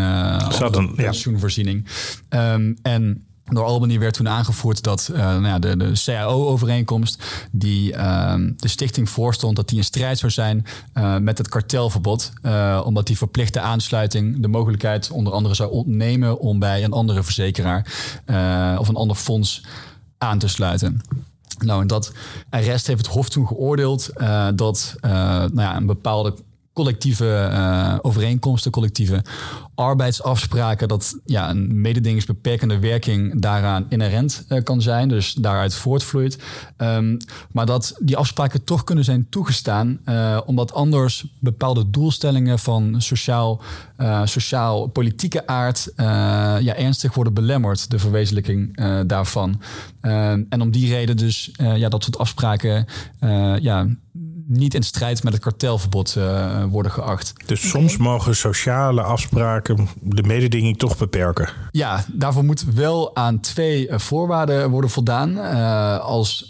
pensioenvoorziening. 0.95 1.87
Ja. 2.29 2.53
Um, 2.53 2.77
en 2.81 3.26
door 3.53 3.63
Albany 3.63 3.99
werd 3.99 4.13
toen 4.13 4.29
aangevoerd 4.29 4.83
dat 4.83 5.09
uh, 5.11 5.17
nou 5.17 5.45
ja, 5.45 5.59
de, 5.59 5.77
de 5.77 5.91
CAO-overeenkomst, 6.05 7.23
die 7.51 7.93
uh, 7.93 8.33
de 8.55 8.67
stichting 8.67 9.09
voorstond, 9.09 9.55
dat 9.55 9.69
die 9.69 9.77
in 9.77 9.83
strijd 9.83 10.17
zou 10.17 10.31
zijn 10.31 10.65
uh, 10.93 11.17
met 11.17 11.37
het 11.37 11.49
kartelverbod. 11.49 12.31
Uh, 12.41 12.81
omdat 12.85 13.07
die 13.07 13.17
verplichte 13.17 13.59
aansluiting 13.59 14.41
de 14.41 14.47
mogelijkheid 14.47 15.11
onder 15.11 15.33
andere 15.33 15.55
zou 15.55 15.71
ontnemen 15.71 16.39
om 16.39 16.59
bij 16.59 16.83
een 16.83 16.91
andere 16.91 17.23
verzekeraar 17.23 17.85
of 18.79 18.87
een 18.87 18.95
ander 18.95 19.15
fonds 19.15 19.65
aan 20.17 20.39
te 20.39 20.47
sluiten. 20.47 21.01
Nou, 21.59 21.81
en 21.81 21.87
dat 21.87 22.11
arrest 22.49 22.87
heeft 22.87 23.05
het 23.05 23.15
Hof 23.15 23.29
toen 23.29 23.47
geoordeeld 23.47 24.09
dat 24.55 24.95
nou 25.01 25.61
ja, 25.61 25.75
een 25.75 25.85
bepaalde 25.85 26.33
collectieve 26.77 27.49
uh, 27.51 27.95
overeenkomsten, 28.01 28.71
collectieve 28.71 29.23
arbeidsafspraken, 29.75 30.87
dat 30.87 31.19
ja, 31.25 31.49
een 31.49 31.81
mededingingsbeperkende 31.81 32.79
werking 32.79 33.41
daaraan 33.41 33.85
inherent 33.89 34.45
uh, 34.49 34.63
kan 34.63 34.81
zijn, 34.81 35.09
dus 35.09 35.33
daaruit 35.33 35.75
voortvloeit. 35.75 36.37
Um, 36.77 37.17
maar 37.51 37.65
dat 37.65 37.95
die 37.99 38.17
afspraken 38.17 38.63
toch 38.63 38.83
kunnen 38.83 39.03
zijn 39.03 39.27
toegestaan, 39.29 39.99
uh, 40.05 40.39
omdat 40.45 40.73
anders 40.73 41.25
bepaalde 41.39 41.89
doelstellingen 41.89 42.59
van 42.59 42.95
sociaal, 43.01 43.61
sociaal-politieke 44.23 45.47
aard 45.47 45.91
ja, 45.95 46.75
ernstig 46.75 47.13
worden 47.13 47.33
belemmerd, 47.33 47.89
de 47.89 47.99
verwezenlijking 47.99 48.77
daarvan. 49.07 49.61
Ehm, 50.01 50.43
en 50.49 50.61
om 50.61 50.71
die 50.71 50.89
reden 50.89 51.17
dus 51.17 51.51
ja, 51.57 51.89
dat 51.89 52.03
soort 52.03 52.17
afspraken 52.17 52.85
ja, 53.59 53.87
niet 54.47 54.73
in 54.73 54.83
strijd 54.83 55.23
met 55.23 55.33
het 55.33 55.41
kartelverbod 55.41 56.15
uh, 56.17 56.63
worden 56.63 56.91
geacht. 56.91 57.33
Dus 57.45 57.69
soms 57.69 57.97
mogen 57.97 58.35
sociale 58.35 59.01
afspraken 59.01 59.87
de 60.01 60.23
mededinging 60.23 60.77
toch 60.77 60.97
beperken? 60.97 61.49
Ja, 61.71 62.05
daarvoor 62.13 62.43
moet 62.43 62.65
wel 62.73 63.15
aan 63.15 63.39
twee 63.39 63.87
uh, 63.87 63.99
voorwaarden 63.99 64.69
worden 64.69 64.89
voldaan. 64.89 65.29
Uh, 65.29 65.99
als 65.99 66.45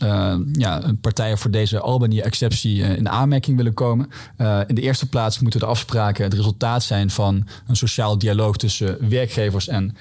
ja, 0.51 0.82
partijen 1.01 1.38
voor 1.38 1.51
deze 1.51 1.80
Albany-exceptie 1.80 2.82
in 2.82 3.10
aanmerking 3.10 3.58
willen 3.58 3.74
komen. 3.74 4.10
in 4.68 4.75
de 4.75 4.82
eerste 4.82 5.10
plaats 5.10 5.39
moeten 5.39 5.60
de 5.60 5.66
afspraken 5.66 6.24
het 6.24 6.34
resultaat 6.34 6.84
zijn 6.84 7.10
van 7.10 7.48
een 7.68 7.75
sociaal 7.75 8.18
dialoog 8.18 8.58
tussen 8.58 9.10
werkgevers 9.10 9.68
en 9.68 9.96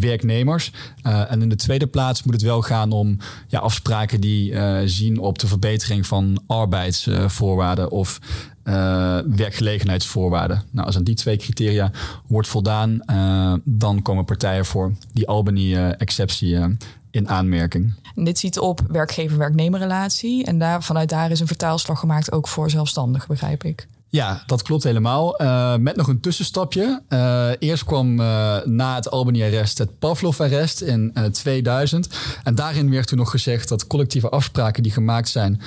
werknemers. 0.00 0.72
en 1.02 1.42
in 1.42 1.48
de 1.48 1.56
tweede 1.56 1.86
plaats 1.86 2.22
moet 2.22 2.34
het 2.34 2.42
wel 2.42 2.62
gaan 2.62 2.92
om 2.92 3.16
ja, 3.48 3.58
afspraken 3.58 4.20
die 4.20 4.54
zien 4.88 5.18
op 5.18 5.38
de 5.38 5.46
verbetering 5.46 6.06
van 6.06 6.42
arbeids 6.46 7.08
voorwaarden 7.36 7.90
of 7.90 8.18
uh, 8.64 9.18
werkgelegenheidsvoorwaarden. 9.26 10.62
Nou, 10.70 10.86
als 10.86 10.96
aan 10.96 11.04
die 11.04 11.14
twee 11.14 11.36
criteria 11.36 11.90
wordt 12.26 12.48
voldaan, 12.48 13.00
uh, 13.10 13.54
dan 13.64 14.02
komen 14.02 14.24
partijen 14.24 14.64
voor 14.64 14.92
die 15.12 15.28
Albany-exceptie 15.28 16.54
uh, 16.54 16.66
in 17.10 17.28
aanmerking. 17.28 17.94
En 18.14 18.24
dit 18.24 18.38
ziet 18.38 18.58
op 18.58 18.80
werkgever-werknemerrelatie. 18.88 20.44
En 20.44 20.58
daar, 20.58 20.82
vanuit 20.82 21.08
daar 21.08 21.30
is 21.30 21.40
een 21.40 21.46
vertaalslag 21.46 21.98
gemaakt 21.98 22.32
ook 22.32 22.48
voor 22.48 22.70
zelfstandigen, 22.70 23.28
begrijp 23.28 23.64
ik. 23.64 23.86
Ja, 24.16 24.42
dat 24.46 24.62
klopt 24.62 24.82
helemaal. 24.82 25.42
Uh, 25.42 25.76
met 25.76 25.96
nog 25.96 26.08
een 26.08 26.20
tussenstapje. 26.20 27.02
Uh, 27.08 27.48
eerst 27.58 27.84
kwam 27.84 28.20
uh, 28.20 28.56
na 28.64 28.94
het 28.94 29.10
Albany-arrest 29.10 29.78
het 29.78 29.98
Pavlov-arrest 29.98 30.80
in 30.80 31.14
2000. 31.32 32.08
En 32.42 32.54
daarin 32.54 32.90
werd 32.90 33.06
toen 33.06 33.18
nog 33.18 33.30
gezegd 33.30 33.68
dat 33.68 33.86
collectieve 33.86 34.28
afspraken 34.28 34.82
die 34.82 34.92
gemaakt 34.92 35.28
zijn 35.28 35.60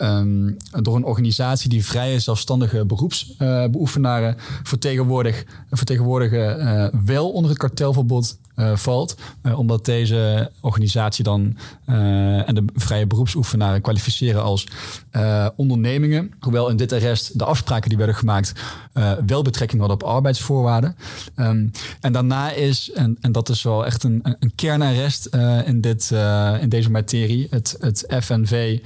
um, 0.00 0.56
door 0.82 0.96
een 0.96 1.04
organisatie 1.04 1.68
die 1.68 1.84
vrije 1.84 2.18
zelfstandige 2.18 2.84
beroepsbeoefenaren 2.84 4.36
vertegenwoordigen, 4.62 5.46
vertegenwoordigen 5.70 7.04
wel 7.04 7.30
onder 7.30 7.50
het 7.50 7.60
kartelverbod 7.60 8.38
uh, 8.56 8.76
valt. 8.76 9.16
Uh, 9.42 9.58
omdat 9.58 9.84
deze 9.84 10.50
organisatie 10.60 11.24
dan 11.24 11.56
uh, 11.86 12.48
en 12.48 12.54
de 12.54 12.64
vrije 12.74 13.06
beroepsoefenaren 13.06 13.80
kwalificeren 13.80 14.42
als 14.42 14.66
ondernemingen. 15.56 16.32
Hoewel 16.40 16.68
in 16.68 16.76
dit 16.76 16.92
arrest 16.92 17.38
de 17.38 17.44
afspraken 17.44 17.88
die 17.88 17.98
werden 17.98 18.16
gemaakt 18.16 18.52
wel 19.26 19.42
betrekking 19.42 19.80
hadden 19.80 20.00
op 20.00 20.08
arbeidsvoorwaarden. 20.08 20.96
Um, 21.36 21.70
en 22.00 22.12
daarna 22.12 22.50
is, 22.50 22.90
en, 22.94 23.16
en 23.20 23.32
dat 23.32 23.48
is 23.48 23.62
wel 23.62 23.86
echt 23.86 24.02
een, 24.02 24.20
een 24.22 24.54
kernarrest 24.54 25.26
in, 25.64 25.80
dit, 25.80 26.10
in 26.60 26.68
deze 26.68 26.90
materie, 26.90 27.46
het, 27.50 27.76
het 27.78 28.06
FNV 28.20 28.78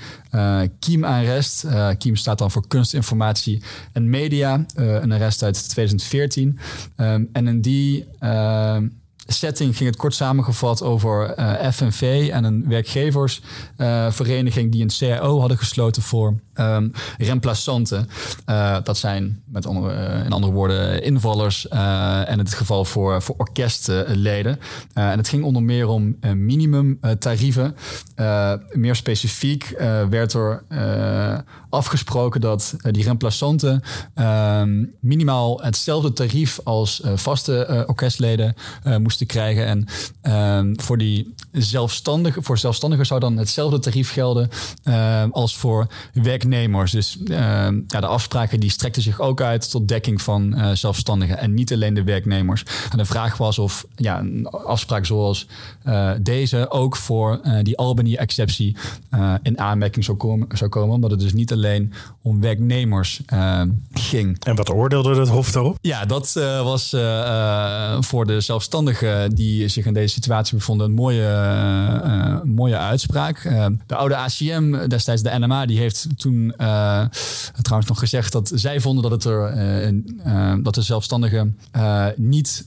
Kiem-arrest. 0.78 1.66
Kiem 1.98 2.16
staat 2.16 2.38
dan 2.38 2.50
voor 2.50 2.68
kunstinformatie 2.68 3.62
en 3.92 4.10
media. 4.10 4.64
een 4.74 5.12
arrest 5.12 5.42
uit 5.42 5.68
2014. 5.68 6.58
Um, 6.96 7.28
en 7.32 7.46
in 7.48 7.60
die 7.60 8.06
setting 9.26 9.76
ging 9.76 9.88
het 9.88 9.98
kort 9.98 10.14
samengevat 10.14 10.82
over 10.82 11.38
uh, 11.38 11.70
FNV 11.70 12.28
en 12.32 12.44
een 12.44 12.68
werkgeversvereniging 12.68 14.66
uh, 14.66 14.72
die 14.72 14.82
een 14.82 14.90
CAO 14.98 15.38
hadden 15.40 15.58
gesloten 15.58 16.02
voor 16.02 16.34
um, 16.54 16.92
remplaçanten. 17.18 18.08
Uh, 18.46 18.76
dat 18.82 18.98
zijn 18.98 19.42
met 19.44 19.66
andere, 19.66 20.22
in 20.24 20.32
andere 20.32 20.52
woorden 20.52 21.02
invallers 21.02 21.68
en 21.68 22.26
in 22.26 22.44
dit 22.44 22.54
geval 22.54 22.84
voor, 22.84 23.22
voor 23.22 23.34
orkestleden. 23.38 24.58
en 24.92 25.18
het 25.18 25.28
ging 25.28 25.44
onder 25.44 25.62
meer 25.62 25.88
om 25.88 26.16
minimumtarieven. 26.34 27.76
meer 28.72 28.94
specifiek 28.94 29.74
werd 30.10 30.32
er 30.32 30.64
afgesproken 31.70 32.40
dat 32.40 32.76
die 32.90 33.04
remplaçanten 33.04 33.82
ehm, 34.14 34.84
minimaal 35.00 35.62
hetzelfde 35.62 36.12
tarief 36.12 36.60
als 36.64 37.02
vaste 37.14 37.84
orkestleden 37.86 38.54
moesten 38.98 39.15
te 39.16 39.24
krijgen. 39.24 39.66
En 39.66 39.86
um, 40.58 40.80
voor 40.80 40.98
die 40.98 41.34
zelfstandigen, 41.52 42.42
voor 42.42 42.58
zelfstandigen 42.58 43.06
zou 43.06 43.20
dan 43.20 43.36
hetzelfde 43.36 43.78
tarief 43.78 44.12
gelden 44.12 44.48
um, 44.84 45.32
als 45.32 45.56
voor 45.56 45.86
werknemers. 46.12 46.92
Dus 46.92 47.18
um, 47.24 47.84
ja, 47.86 48.00
de 48.00 48.06
afspraken 48.06 48.60
die 48.60 48.70
strekten 48.70 49.02
zich 49.02 49.20
ook 49.20 49.40
uit 49.40 49.70
tot 49.70 49.88
dekking 49.88 50.22
van 50.22 50.58
uh, 50.58 50.70
zelfstandigen 50.70 51.38
en 51.38 51.54
niet 51.54 51.72
alleen 51.72 51.94
de 51.94 52.04
werknemers. 52.04 52.64
En 52.90 52.98
de 52.98 53.04
vraag 53.04 53.36
was 53.36 53.58
of 53.58 53.86
ja, 53.94 54.18
een 54.18 54.46
afspraak 54.46 55.06
zoals 55.06 55.46
uh, 55.86 56.10
deze 56.20 56.70
ook 56.70 56.96
voor 56.96 57.40
uh, 57.44 57.58
die 57.62 57.78
Albany-exceptie 57.78 58.76
in 59.42 59.58
aanmerking 59.60 60.04
zou 60.04 60.16
komen, 60.16 60.48
zou 60.52 60.70
komen, 60.70 60.94
omdat 60.94 61.10
het 61.10 61.20
dus 61.20 61.32
niet 61.32 61.52
alleen 61.52 61.92
om 62.22 62.40
werknemers 62.40 63.20
ging. 63.92 64.44
En 64.44 64.56
wat 64.56 64.70
oordeelde 64.70 65.20
het 65.20 65.28
Hof 65.28 65.52
daarop? 65.52 65.78
Ja, 65.80 66.04
dat 66.04 66.32
was 66.62 66.96
voor 68.00 68.26
de 68.26 68.40
zelfstandigen 68.40 69.05
die 69.34 69.68
zich 69.68 69.86
in 69.86 69.94
deze 69.94 70.14
situatie 70.14 70.56
bevonden 70.56 70.86
een 70.86 70.92
mooie, 70.92 71.22
uh, 72.04 72.42
mooie 72.42 72.78
uitspraak. 72.78 73.42
De 73.86 73.94
oude 73.94 74.16
ACM, 74.16 74.88
destijds 74.88 75.22
de 75.22 75.38
NMA, 75.38 75.66
die 75.66 75.78
heeft 75.78 76.06
toen 76.16 76.54
trouwens 77.62 77.88
nog 77.88 77.98
gezegd 77.98 78.32
dat 78.32 78.50
zij 78.54 78.80
vonden 78.80 79.02
dat, 79.02 79.12
het 79.12 79.24
er, 79.24 80.62
dat 80.62 80.74
de 80.74 80.82
zelfstandigen 80.82 81.58
niet 82.16 82.66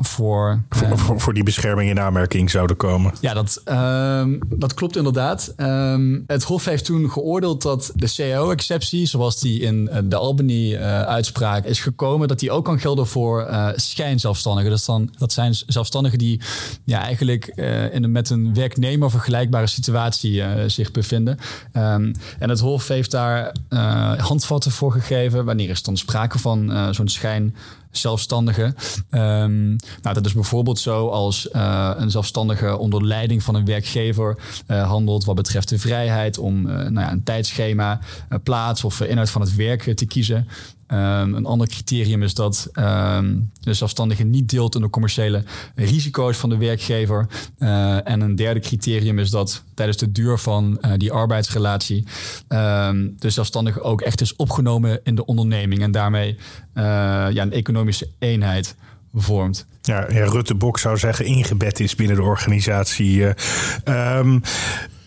voor, 0.00 0.62
voor, 0.68 0.98
voor, 0.98 1.20
voor, 1.20 1.34
die 1.34 1.42
bescherming 1.42 1.90
in 1.90 2.00
aanmerking 2.00 2.50
zouden 2.50 2.76
komen. 2.76 3.12
Ja, 3.20 3.34
dat, 3.34 3.60
ehm, 3.64 4.38
dat 4.48 4.74
klopt 4.74 4.96
inderdaad. 4.96 5.54
Um, 5.56 6.24
het 6.26 6.42
Hof 6.42 6.64
heeft 6.64 6.84
toen 6.84 7.10
geoordeeld 7.10 7.62
dat 7.62 7.92
de 7.94 8.12
CAO-exceptie, 8.16 9.06
zoals 9.06 9.40
die 9.40 9.60
in 9.60 9.90
de 10.04 10.16
Albany-uitspraak 10.16 11.64
is 11.64 11.80
gekomen, 11.80 12.28
dat 12.28 12.38
die 12.38 12.50
ook 12.50 12.64
kan 12.64 12.80
gelden 12.80 13.06
voor 13.06 13.48
schijnzelfstandigen. 13.74 14.70
Dus 14.70 14.84
dan, 14.84 15.10
dat 15.18 15.32
zijn 15.32 15.54
zelfstandigen 15.66 16.18
die 16.18 16.40
ja, 16.84 17.02
eigenlijk 17.02 17.52
uh, 17.54 17.94
in 17.94 18.02
een, 18.02 18.12
met 18.12 18.30
een 18.30 18.54
werknemer 18.54 19.10
vergelijkbare 19.10 19.66
situatie 19.66 20.32
uh, 20.32 20.50
zich 20.66 20.90
bevinden. 20.90 21.38
Um, 21.72 22.12
en 22.38 22.48
het 22.48 22.60
Hof 22.60 22.88
heeft 22.88 23.10
daar 23.10 23.54
uh, 23.70 24.12
handvatten 24.18 24.70
voor 24.70 24.92
gegeven. 24.92 25.44
Wanneer 25.44 25.70
is 25.70 25.82
dan 25.82 25.96
sprake 25.96 26.38
van 26.38 26.94
zo'n 26.94 27.08
schijn 27.08 27.56
zelfstandige. 27.90 28.74
Um, 29.10 29.76
nou, 30.02 30.14
dat 30.14 30.26
is 30.26 30.32
bijvoorbeeld 30.32 30.78
zo 30.78 31.08
als 31.08 31.48
een 31.96 32.10
zelfstandige 32.10 32.76
onder 32.76 33.04
leiding 33.04 33.42
van 33.42 33.54
een 33.54 33.64
werkgever 33.64 34.38
handelt 34.66 35.24
wat 35.24 35.36
betreft 35.36 35.68
de 35.68 35.78
vrijheid 35.78 36.38
om 36.38 36.62
nou 36.62 37.00
ja, 37.00 37.12
een 37.12 37.22
tijdschema, 37.22 38.00
plaats 38.42 38.84
of 38.84 39.00
inhoud 39.00 39.30
van 39.30 39.40
het 39.40 39.54
werk 39.54 39.96
te 39.96 40.06
kiezen. 40.06 40.48
Um, 40.92 41.34
een 41.34 41.46
ander 41.46 41.68
criterium 41.68 42.22
is 42.22 42.34
dat 42.34 42.68
um, 42.74 43.50
de 43.60 43.74
zelfstandige 43.74 44.24
niet 44.24 44.50
deelt 44.50 44.74
in 44.74 44.80
de 44.80 44.90
commerciële 44.90 45.44
risico's 45.74 46.36
van 46.36 46.48
de 46.48 46.56
werkgever. 46.56 47.26
Uh, 47.58 48.08
en 48.08 48.20
een 48.20 48.36
derde 48.36 48.60
criterium 48.60 49.18
is 49.18 49.30
dat 49.30 49.62
tijdens 49.74 49.98
de 49.98 50.12
duur 50.12 50.38
van 50.38 50.78
uh, 50.80 50.92
die 50.96 51.12
arbeidsrelatie 51.12 52.04
um, 52.48 53.14
de 53.18 53.30
zelfstandige 53.30 53.80
ook 53.80 54.00
echt 54.00 54.20
is 54.20 54.36
opgenomen 54.36 55.00
in 55.02 55.14
de 55.14 55.24
onderneming 55.24 55.82
en 55.82 55.90
daarmee 55.90 56.36
uh, 56.74 56.84
ja, 57.30 57.42
een 57.42 57.52
economische 57.52 58.08
eenheid 58.18 58.74
vormt. 59.14 59.66
Ja, 59.82 60.06
ja, 60.12 60.24
Rutte 60.24 60.54
Bok 60.54 60.78
zou 60.78 60.98
zeggen 60.98 61.24
ingebed 61.24 61.80
is 61.80 61.94
binnen 61.94 62.16
de 62.16 62.22
organisatie. 62.22 63.24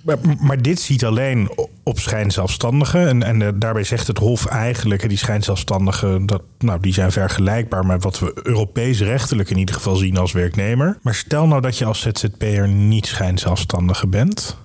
Maar, 0.04 0.18
maar, 0.40 0.62
dit 0.62 0.80
ziet 0.80 1.06
alleen 1.06 1.50
op 1.90 2.00
schijnzelfstandigen. 2.00 3.08
En, 3.08 3.24
en 3.24 3.42
uh, 3.42 3.48
daarbij 3.56 3.84
zegt 3.84 4.08
het 4.08 4.18
Hof 4.18 4.46
eigenlijk, 4.46 5.10
die 5.10 5.18
schijnzelfstandigen, 5.18 6.26
dat, 6.26 6.42
nou, 6.58 6.80
die 6.80 6.94
zijn 6.94 7.12
vergelijkbaar 7.12 7.86
met 7.86 8.04
wat 8.04 8.20
we 8.20 8.40
Europees 8.44 9.02
rechtelijk 9.02 9.50
in 9.50 9.58
ieder 9.58 9.76
geval 9.76 9.96
zien 9.96 10.18
als 10.18 10.32
werknemer. 10.32 10.98
Maar 11.02 11.16
stel 11.16 11.48
nou 11.48 11.62
dat 11.62 11.78
je 11.78 11.86
als 11.86 12.02
ZZP'er 12.02 12.68
niet 12.68 13.06
schijnzelfstandige 13.06 14.08
bent. 14.08 14.58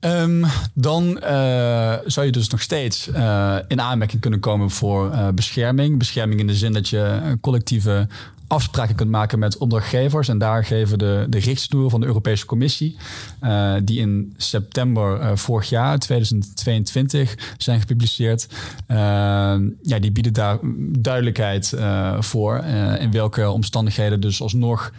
Ehm, 0.00 0.44
dan 0.74 1.20
uh, 1.22 1.94
zou 2.04 2.26
je 2.26 2.32
dus 2.32 2.48
nog 2.48 2.62
steeds 2.62 3.08
uh, 3.08 3.56
in 3.68 3.80
aanmerking 3.80 4.20
kunnen 4.20 4.40
komen 4.40 4.70
voor 4.70 5.10
bescherming. 5.34 5.98
Bescherming 5.98 6.40
in 6.40 6.46
de 6.46 6.54
zin 6.54 6.72
dat 6.72 6.88
je 6.88 7.36
collectieve 7.40 8.08
afspraken 8.46 8.94
kunt 8.94 9.10
maken 9.10 9.38
met 9.38 9.58
opdrachtgevers. 9.58 10.28
En 10.28 10.38
daar 10.38 10.64
geven 10.64 10.98
de, 10.98 11.26
de 11.28 11.38
richtsnoeren 11.38 11.90
van 11.90 12.00
de 12.00 12.06
Europese 12.06 12.46
Commissie, 12.46 12.96
die 13.84 14.00
in 14.00 14.34
september 14.36 15.38
vorig 15.38 15.68
jaar, 15.68 15.98
2022, 15.98 17.54
zijn 17.56 17.80
gepubliceerd. 17.80 18.48
ja, 19.82 19.98
die 20.00 20.12
bieden 20.12 20.32
daar 20.32 20.58
duidelijkheid 20.92 21.74
voor 22.18 22.64
in 22.98 23.10
welke 23.10 23.50
omstandigheden 23.50 24.20
dus 24.20 24.42
alsnog 24.42 24.92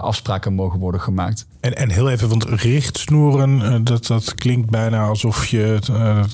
afspraken 0.00 0.54
mogen 0.54 0.78
worden 0.78 1.00
gemaakt. 1.00 1.46
En, 1.60 1.76
en 1.76 1.90
heel 1.90 2.10
even, 2.10 2.28
want 2.28 2.44
richtsnoeren, 2.44 3.84
dat, 3.84 4.06
dat 4.06 4.34
klinkt 4.34 4.70
bijna 4.70 5.04
alsof 5.04 5.46
je 5.46 5.78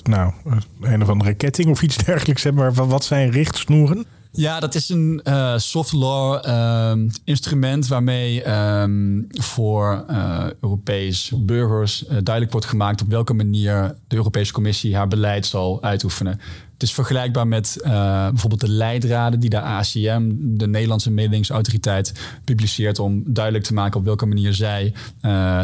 nou, 0.03 0.33
een 0.81 1.03
of 1.03 1.09
andere 1.09 1.35
ketting 1.35 1.69
of 1.71 1.83
iets 1.83 1.97
dergelijks 1.97 2.43
hebt. 2.43 2.57
Maar 2.57 2.75
wat 2.75 3.05
zijn 3.05 3.31
richtsnoeren? 3.31 4.07
Ja, 4.33 4.61
dat 4.61 4.75
is 4.75 4.89
een 4.89 5.21
soft 5.57 5.93
law 5.93 6.47
uh, 6.47 6.93
instrument 7.25 7.89
waarmee 7.89 8.51
um, 8.51 9.27
voor 9.31 10.05
uh, 10.11 10.45
Europees 10.61 11.33
burgers 11.37 12.03
uh, 12.03 12.09
duidelijk 12.09 12.53
wordt 12.53 12.67
gemaakt 12.67 13.03
op 13.03 13.09
welke 13.09 13.35
manier 13.35 13.95
de 14.09 14.17
Europese 14.17 14.53
Commissie 14.53 14.97
haar 14.97 15.09
beleid 15.09 15.47
zal 15.47 15.83
uitoefenen. 15.83 16.41
Het 16.73 16.83
is 16.83 16.95
vergelijkbaar 16.95 17.47
met 17.47 17.77
bijvoorbeeld 17.83 18.61
de 18.61 18.71
leidraden 18.71 19.41
die 19.41 19.51
de 19.51 19.61
ACM, 19.61 20.31
de 20.39 20.69
Nederlandse 20.69 21.11
mededingingsautoriteit, 21.11 22.13
publiceert 22.45 22.99
om 22.99 23.23
duidelijk 23.27 23.65
te 23.65 23.75
maken 23.75 24.01
op 24.01 24.05
welke 24.05 24.27
manier 24.27 24.55
zij 24.55 24.93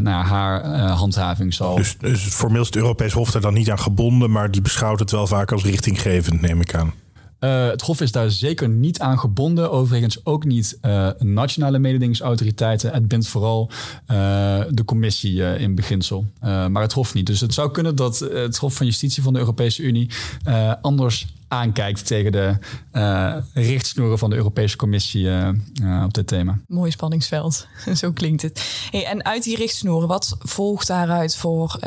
nou 0.01 0.25
haar 0.25 0.79
handhaving 0.89 1.55
zal. 1.55 1.77
Dus, 1.77 1.97
dus 1.99 2.27
is 2.27 2.67
het 2.67 2.77
Europees 2.77 3.13
Hof 3.13 3.31
daar 3.31 3.43
dan 3.43 3.55
niet 3.55 3.71
aan 3.71 3.79
gebonden, 3.79 4.31
maar 4.31 4.51
die 4.51 4.63
beschouwt 4.63 4.99
het 4.99 5.11
wel 5.11 5.27
vaak 5.27 5.53
als 5.53 5.65
richtinggevend, 5.65 6.41
neem 6.41 6.61
ik 6.61 6.75
aan. 6.75 6.93
Uh, 7.45 7.67
het 7.67 7.81
Hof 7.81 8.01
is 8.01 8.13
daar 8.13 8.31
zeker 8.31 8.69
niet 8.69 9.01
aan 9.01 9.19
gebonden. 9.19 9.71
Overigens 9.71 10.25
ook 10.25 10.45
niet 10.45 10.79
uh, 10.83 11.09
nationale 11.19 11.79
mededingingsautoriteiten. 11.79 12.93
Het 12.93 13.09
bindt 13.09 13.27
vooral 13.27 13.71
uh, 13.71 14.61
de 14.71 14.85
commissie 14.85 15.59
in 15.59 15.75
beginsel. 15.75 16.25
maar 16.41 16.83
het 16.83 16.93
Hof 16.93 17.15
niet. 17.15 17.27
Dus 17.27 17.41
het 17.41 17.55
zou 17.55 17.71
kunnen 17.71 17.97
dat 17.97 18.19
het 18.19 18.57
Hof 18.57 18.75
van 18.75 18.87
Justitie 18.87 19.23
van 19.23 19.33
de 19.33 19.39
Europese 19.39 19.83
Unie 19.83 20.11
anders 20.81 21.27
aankijkt 21.55 22.07
tegen 22.07 22.33
de 22.33 22.57
uh, 22.93 23.37
richtsnoeren 23.53 24.19
van 24.19 24.31
de 24.31 24.37
Europese 24.37 24.77
Commissie 24.77 25.25
uh, 25.25 25.49
uh, 25.83 26.03
op 26.05 26.15
dit 26.15 26.27
thema. 26.27 26.59
Mooi 26.67 26.91
spanningsveld, 26.91 27.67
zo 27.95 28.13
klinkt 28.13 28.43
het. 28.43 28.87
Hey, 28.91 29.07
en 29.07 29.25
uit 29.25 29.43
die 29.43 29.57
richtsnoeren, 29.57 30.09
wat 30.09 30.37
volgt 30.39 30.87
daaruit 30.87 31.37
voor 31.37 31.79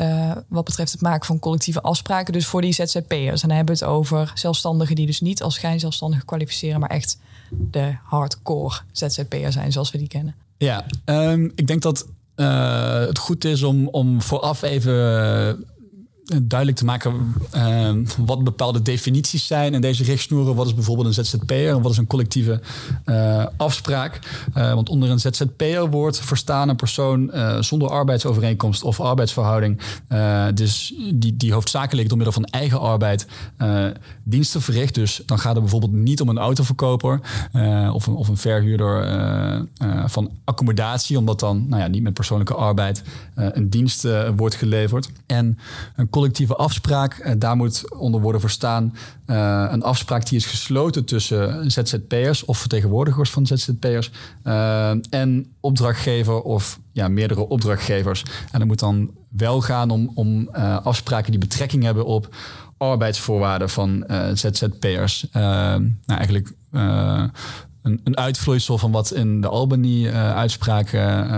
wat 0.48 0.64
betreft 0.64 0.92
het 0.92 1.00
maken 1.00 1.26
van 1.26 1.38
collectieve 1.38 1.80
afspraken, 1.80 2.32
dus 2.32 2.46
voor 2.46 2.60
die 2.60 2.72
ZZP'ers? 2.72 3.42
En 3.42 3.48
dan 3.48 3.56
hebben 3.56 3.78
we 3.78 3.84
het 3.84 3.92
over 3.92 4.32
zelfstandigen 4.34 4.94
die 4.94 5.06
dus 5.06 5.20
niet 5.20 5.42
als 5.42 5.54
schijnzelfstandigen 5.54 6.24
kwalificeren, 6.24 6.80
maar 6.80 6.90
echt 6.90 7.18
de 7.50 7.96
hardcore 8.02 8.76
ZZP'er 8.92 9.52
zijn 9.52 9.72
zoals 9.72 9.90
we 9.90 9.98
die 9.98 10.08
kennen. 10.08 10.34
Ja, 10.56 10.84
um, 11.04 11.52
ik 11.54 11.66
denk 11.66 11.82
dat 11.82 12.06
het 12.34 13.18
goed 13.18 13.44
is 13.44 13.62
om, 13.62 13.88
om 13.88 14.22
vooraf 14.22 14.62
even 14.62 15.66
duidelijk 16.36 16.78
te 16.78 16.84
maken 16.84 17.34
uh, 17.54 17.90
wat 18.18 18.44
bepaalde 18.44 18.82
definities 18.82 19.46
zijn 19.46 19.74
in 19.74 19.80
deze 19.80 20.04
richtsnoeren. 20.04 20.54
Wat 20.54 20.66
is 20.66 20.74
bijvoorbeeld 20.74 21.06
een 21.06 21.24
ZZP'er 21.24 21.74
en 21.74 21.82
wat 21.82 21.92
is 21.92 21.98
een 21.98 22.06
collectieve 22.06 22.60
uh, 23.06 23.46
afspraak? 23.56 24.18
Uh, 24.56 24.74
want 24.74 24.88
onder 24.88 25.10
een 25.10 25.20
ZZP'er 25.20 25.90
wordt 25.90 26.20
verstaan 26.20 26.68
een 26.68 26.76
persoon 26.76 27.30
zonder 27.60 27.88
arbeidsovereenkomst 27.88 28.82
of 28.82 29.00
arbeidsverhouding. 29.00 29.80
dus 30.54 30.94
die, 31.14 31.36
die 31.36 31.52
hoofdzakelijk 31.52 32.08
door 32.08 32.16
middel 32.16 32.34
van 32.34 32.44
eigen 32.44 32.80
arbeid 32.80 33.26
diensten 34.22 34.62
verricht. 34.62 34.94
Dus 34.94 35.22
dan 35.26 35.38
gaat 35.38 35.52
het 35.52 35.62
bijvoorbeeld 35.62 35.92
niet 35.92 36.20
om 36.20 36.28
een 36.28 36.38
autoverkoper 36.38 37.20
of, 37.92 38.06
een, 38.06 38.14
of 38.14 38.28
een 38.28 38.36
verhuurder 38.36 39.06
van 40.06 40.30
accommodatie, 40.44 41.18
omdat 41.18 41.40
dan 41.40 41.68
nou 41.68 41.82
ja, 41.82 41.88
niet 41.88 42.02
met 42.02 42.14
persoonlijke 42.14 42.54
arbeid 42.54 43.02
een 43.34 43.70
dienst 43.70 44.06
wordt 44.36 44.54
geleverd. 44.54 45.10
En 45.26 45.58
een 45.96 46.10
collectieve 46.18 46.56
afspraak, 46.56 47.20
uh, 47.24 47.32
daar 47.38 47.56
moet 47.56 47.94
onder 47.94 48.20
worden 48.20 48.40
verstaan 48.40 48.94
uh, 49.26 49.66
een 49.70 49.82
afspraak 49.82 50.26
die 50.26 50.38
is 50.38 50.46
gesloten 50.46 51.04
tussen 51.04 51.70
ZZP'ers 51.70 52.44
of 52.44 52.58
vertegenwoordigers 52.58 53.30
van 53.30 53.46
ZZP'ers 53.46 54.10
uh, 54.44 54.90
en 55.10 55.52
opdrachtgever 55.60 56.42
of 56.42 56.80
ja, 56.92 57.08
meerdere 57.08 57.48
opdrachtgevers. 57.48 58.22
En 58.50 58.58
dat 58.58 58.68
moet 58.68 58.78
dan 58.78 59.10
wel 59.28 59.60
gaan 59.60 59.90
om, 59.90 60.10
om 60.14 60.48
afspraken 60.82 61.30
die 61.30 61.40
betrekking 61.40 61.82
hebben 61.82 62.04
op 62.04 62.34
arbeidsvoorwaarden 62.78 63.70
van 63.70 64.04
ZZP'ers. 64.34 65.26
nou, 65.32 65.90
eigenlijk 66.06 66.52
een, 66.70 68.00
een, 68.04 68.16
uitvloeisel 68.16 68.78
van 68.78 68.92
wat 68.92 69.12
in 69.12 69.40
de 69.40 69.48
Albany-uitspraak 69.48 70.90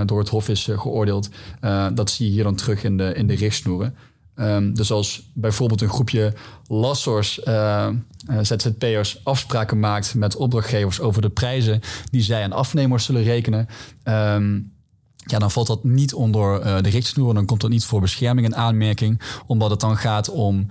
door 0.06 0.18
het 0.18 0.28
Hof 0.28 0.48
is 0.48 0.68
geoordeeld. 0.76 1.28
dat 1.94 2.10
zie 2.10 2.26
je 2.26 2.32
hier 2.32 2.44
dan 2.44 2.54
terug 2.54 2.84
in 2.84 2.96
de, 2.96 3.14
in 3.14 3.26
de 3.26 3.34
richtsnoeren. 3.34 3.94
Um, 4.40 4.74
dus 4.74 4.92
als 4.92 5.30
bijvoorbeeld 5.32 5.80
een 5.80 5.88
groepje 5.88 6.32
lassors, 6.66 7.40
uh, 7.44 7.86
eh, 7.86 7.94
eh, 8.26 8.38
ZZP'ers, 8.42 9.20
afspraken 9.24 9.80
maakt 9.80 10.14
met 10.14 10.36
opdrachtgevers 10.36 11.00
over 11.00 11.22
de 11.22 11.28
prijzen 11.28 11.80
die 12.10 12.22
zij 12.22 12.42
aan 12.42 12.52
afnemers 12.52 13.04
zullen 13.04 13.22
rekenen. 13.22 13.68
Um, 14.04 14.72
ja, 15.16 15.38
dan 15.38 15.50
valt 15.50 15.66
dat 15.66 15.84
niet 15.84 16.14
onder 16.14 16.66
uh, 16.66 16.80
de 16.80 16.88
richtsnoer. 16.88 17.34
Dan 17.34 17.46
komt 17.46 17.60
dat 17.60 17.70
niet 17.70 17.84
voor 17.84 18.00
bescherming 18.00 18.46
in 18.46 18.56
aanmerking. 18.56 19.20
Omdat 19.46 19.70
het 19.70 19.80
dan 19.80 19.96
gaat 19.96 20.28
om 20.28 20.66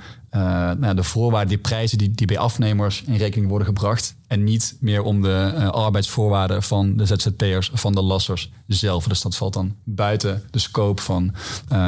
nou, 0.77 0.95
de 0.95 1.03
voorwaarden, 1.03 1.49
die 1.49 1.57
prijzen 1.57 1.97
die, 1.97 2.11
die 2.11 2.27
bij 2.27 2.37
afnemers 2.37 3.03
in 3.05 3.15
rekening 3.15 3.49
worden 3.49 3.67
gebracht. 3.67 4.15
En 4.27 4.43
niet 4.43 4.77
meer 4.79 5.01
om 5.01 5.21
de 5.21 5.69
arbeidsvoorwaarden 5.71 6.63
van 6.63 6.97
de 6.97 7.05
ZZP'ers, 7.05 7.71
van 7.73 7.93
de 7.93 8.01
lassers 8.01 8.51
zelf. 8.67 9.07
Dus 9.07 9.21
dat 9.21 9.35
valt 9.35 9.53
dan 9.53 9.75
buiten 9.83 10.43
de 10.51 10.59
scope 10.59 11.01
van 11.01 11.33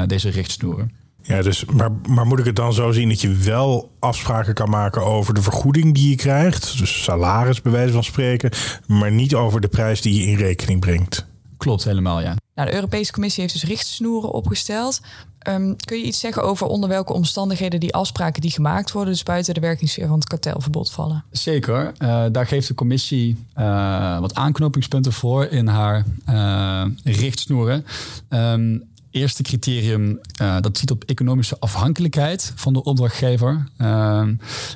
deze 0.07 0.29
richtsnoeren. 0.29 1.00
Ja, 1.23 1.41
dus, 1.41 1.65
maar, 1.65 1.91
maar 2.09 2.25
moet 2.25 2.39
ik 2.39 2.45
het 2.45 2.55
dan 2.55 2.73
zo 2.73 2.91
zien 2.91 3.09
dat 3.09 3.21
je 3.21 3.33
wel 3.33 3.91
afspraken 3.99 4.53
kan 4.53 4.69
maken 4.69 5.05
over 5.05 5.33
de 5.33 5.41
vergoeding 5.41 5.93
die 5.93 6.09
je 6.09 6.15
krijgt? 6.15 6.77
Dus 6.77 7.03
salaris, 7.03 7.61
bij 7.61 7.71
wijze 7.71 7.93
van 7.93 8.03
spreken, 8.03 8.51
maar 8.87 9.11
niet 9.11 9.35
over 9.35 9.61
de 9.61 9.67
prijs 9.67 10.01
die 10.01 10.13
je 10.13 10.31
in 10.31 10.37
rekening 10.37 10.79
brengt. 10.79 11.25
Klopt, 11.57 11.83
helemaal, 11.83 12.21
ja. 12.21 12.35
Nou, 12.55 12.69
de 12.69 12.75
Europese 12.75 13.11
Commissie 13.11 13.41
heeft 13.41 13.53
dus 13.53 13.69
richtsnoeren 13.69 14.31
opgesteld. 14.31 15.01
Um, 15.47 15.75
kun 15.75 15.97
je 15.97 16.03
iets 16.03 16.19
zeggen 16.19 16.43
over 16.43 16.67
onder 16.67 16.89
welke 16.89 17.13
omstandigheden 17.13 17.79
die 17.79 17.93
afspraken 17.93 18.41
die 18.41 18.51
gemaakt 18.51 18.91
worden, 18.91 19.13
dus 19.13 19.23
buiten 19.23 19.53
de 19.53 19.59
werkingssfeer 19.59 20.07
van 20.07 20.19
het 20.19 20.27
kartelverbod 20.27 20.91
vallen? 20.91 21.23
Zeker. 21.31 21.91
Uh, 21.99 22.25
daar 22.31 22.47
geeft 22.47 22.67
de 22.67 22.73
commissie 22.73 23.37
uh, 23.57 24.19
wat 24.19 24.35
aanknopingspunten 24.35 25.13
voor 25.13 25.45
in 25.45 25.67
haar 25.67 26.05
uh, 26.29 26.83
richtsnoeren. 27.03 27.85
Um, 28.29 28.89
eerste 29.11 29.43
criterium, 29.43 30.19
uh, 30.41 30.59
dat 30.59 30.77
ziet 30.77 30.91
op 30.91 31.03
economische 31.03 31.59
afhankelijkheid 31.59 32.53
van 32.55 32.73
de 32.73 32.83
opdrachtgever. 32.83 33.67
Uh, 33.77 34.27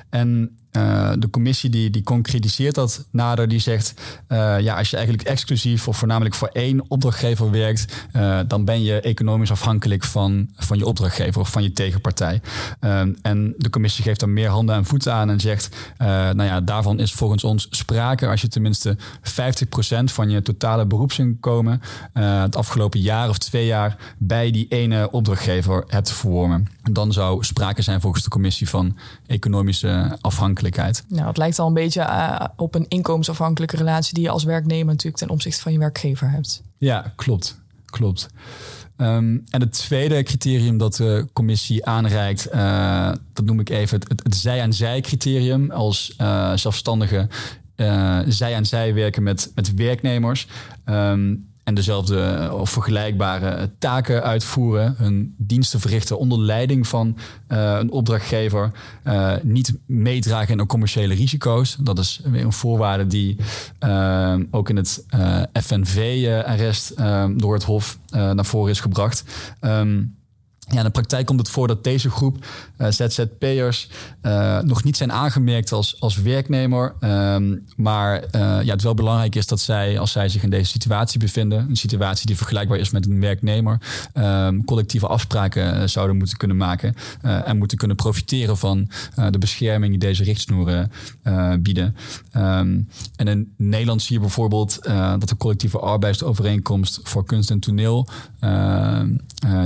en 0.10 0.58
uh, 0.78 1.12
de 1.20 1.30
commissie 1.30 1.70
die, 1.70 1.90
die 1.90 2.04
concretiseert 2.04 2.76
dat 2.76 3.06
nader. 3.12 3.48
Die 3.48 3.60
zegt, 3.60 3.94
uh, 4.28 4.60
ja, 4.60 4.78
als 4.78 4.90
je 4.90 4.96
eigenlijk 4.98 5.28
exclusief 5.28 5.88
of 5.88 5.98
voornamelijk 5.98 6.36
voor 6.36 6.48
één 6.48 6.84
opdrachtgever 6.88 7.52
werkt, 7.52 8.08
uh, 8.16 8.40
dan 8.48 8.66
ben 8.66 8.84
je 8.84 9.02
economisch 9.02 9.52
afhankelijk 9.52 10.04
van, 10.04 10.50
van 10.56 10.78
je 10.78 10.86
opdrachtgever 10.86 11.42
of 11.42 11.50
van 11.50 11.64
je 11.64 11.74
tegenpartij. 11.74 12.42
en 13.22 13.54
de 13.58 13.70
commissie 13.70 14.04
geeft 14.04 14.20
dan 14.20 14.34
meer 14.34 14.50
handen 14.50 14.76
en 14.76 14.86
voeten 14.86 15.14
aan 15.14 15.30
en 15.30 15.40
zegt, 15.40 15.76
nou 15.98 16.44
ja, 16.44 16.62
daarvan 16.62 17.00
is 17.00 17.14
volgens 17.14 17.44
ons 17.44 17.68
sprake 17.70 18.28
als 18.28 18.42
je 18.42 18.48
tenminste 18.48 18.98
50% 18.98 19.00
van 20.04 20.30
je 20.30 20.42
totale 20.42 20.86
beroepsinkomen 20.86 21.82
het 22.14 22.56
afgelopen 22.56 23.00
jaar 23.00 23.30
of 23.30 23.38
twee 23.38 23.66
jaar 23.66 23.98
bij 24.18 24.52
die 24.52 24.68
ene 24.70 25.12
opdrachtgever 25.12 25.84
hebt 25.88 26.12
verworven. 26.12 26.68
Dan 26.92 27.14
zou 27.14 27.44
sprake 27.44 27.82
zijn 27.82 28.02
volgens 28.02 28.24
de 28.24 28.30
commissie 28.30 28.70
van 28.70 28.98
economische 29.28 30.18
afhankelijkheid 30.22 30.65
nou, 31.08 31.28
het 31.28 31.38
lijkt 31.38 31.60
al 31.60 31.68
een 31.68 31.74
beetje 31.74 32.02
uh, 32.02 32.46
op 32.56 32.76
een 32.76 32.86
inkomensafhankelijke 32.88 33.78
relatie 33.78 34.14
die 34.14 34.24
je 34.24 34.30
als 34.30 34.44
werknemer 34.44 34.86
natuurlijk 34.86 35.18
ten 35.18 35.30
opzichte 35.30 35.62
van 35.62 35.72
je 35.72 35.80
werkgever 35.80 36.30
hebt. 36.30 36.62
Ja, 36.78 37.14
klopt. 37.16 37.64
Klopt. 37.86 38.28
Um, 38.98 39.44
en 39.50 39.62
het 39.62 39.72
tweede 39.72 40.24
criterium 40.24 40.78
dat 40.78 40.96
de 40.96 41.28
commissie 41.34 41.86
aanreikt, 41.86 42.54
uh, 42.54 43.12
dat 43.34 43.46
noem 43.46 43.60
ik 43.60 43.70
even 43.70 44.00
het, 44.00 44.24
het, 44.24 44.36
zij-aan-zij 44.36 45.02
criterium. 45.02 45.72
Als 45.72 46.16
uh, 46.22 46.56
zelfstandige 46.56 47.28
zij 48.28 48.56
aan 48.56 48.66
zij 48.66 48.94
werken 48.94 49.24
met, 49.24 49.52
met 49.56 49.74
werknemers. 49.74 50.48
Um, 50.86 51.54
en 51.66 51.74
dezelfde 51.74 52.22
eh, 52.22 52.54
of 52.54 52.70
vergelijkbare 52.70 53.70
taken 53.80 54.24
uitvoeren, 54.24 54.96
hun 54.98 55.36
diensten 55.38 55.80
verrichten 55.80 56.20
onder 56.20 56.40
leiding 56.40 56.88
van 56.88 57.18
uh, 57.48 57.78
een 57.80 57.92
opdrachtgever, 57.92 58.72
uh, 59.04 59.34
niet 59.42 59.74
meedragen 59.86 60.60
in 60.60 60.66
commerciële 60.66 61.14
risico's. 61.14 61.78
Dat 61.80 62.00
is 62.00 62.22
weer 62.24 62.44
een 62.44 62.54
voorwaarde 62.54 63.08
die 63.08 63.38
ook 64.52 64.70
in 64.70 64.76
het 64.76 65.06
FNV-arrest 65.54 66.98
door 67.36 67.54
het 67.54 67.64
Hof 67.64 67.98
naar 68.10 68.46
voren 68.46 68.72
is 68.72 68.80
gebracht. 68.80 69.24
Um, 69.62 70.15
Ja, 70.68 70.78
in 70.78 70.84
de 70.84 70.90
praktijk 70.90 71.26
komt 71.26 71.40
het 71.40 71.50
voor 71.50 71.68
dat 71.68 71.84
deze 71.84 72.10
groep 72.10 72.46
uh, 72.78 72.88
ZZP'ers 72.90 73.90
uh, 74.22 74.60
nog 74.60 74.84
niet 74.84 74.98
zijn 74.98 75.12
aangemerkt 75.12 75.72
als, 75.72 76.00
als 76.00 76.22
werknemer. 76.22 76.96
Um, 77.00 77.66
maar 77.76 78.16
uh, 78.16 78.30
ja, 78.64 78.72
het 78.72 78.82
wel 78.82 78.94
belangrijk 78.94 79.36
is 79.36 79.48
dat 79.48 79.60
zij, 79.60 80.00
als 80.00 80.12
zij 80.12 80.30
zich 80.30 80.44
in 80.44 80.50
deze 80.50 80.70
situatie 80.70 81.20
bevinden, 81.20 81.70
een 81.70 81.76
situatie 81.76 82.26
die 82.26 82.38
vergelijkbaar 82.38 82.78
is 82.78 82.90
met 82.90 83.06
een 83.06 83.20
werknemer, 83.20 83.82
um, 84.14 84.66
collectieve 84.66 85.08
afspraken 85.08 85.90
zouden 85.90 86.18
moeten 86.18 86.38
kunnen 86.38 86.58
maken 86.58 86.96
en 87.22 87.58
moeten 87.58 87.78
kunnen 87.78 87.98
profiteren 87.98 88.58
van 88.58 88.90
de 89.30 89.38
bescherming 89.38 89.90
die 89.90 90.00
deze 90.00 90.24
richtsnoeren 90.24 90.92
bieden. 91.60 91.96
Um, 92.36 92.90
en 93.16 93.28
in 93.28 93.54
Nederland 93.58 94.02
zie 94.02 94.16
je 94.16 94.22
bijvoorbeeld 94.22 94.80
dat 95.20 95.30
de 95.30 95.38
collectieve 95.38 95.80
arbeidsovereenkomst 95.80 97.00
voor 97.04 97.26
kunst 97.26 97.50
en 97.50 97.60
toneel, 97.60 98.08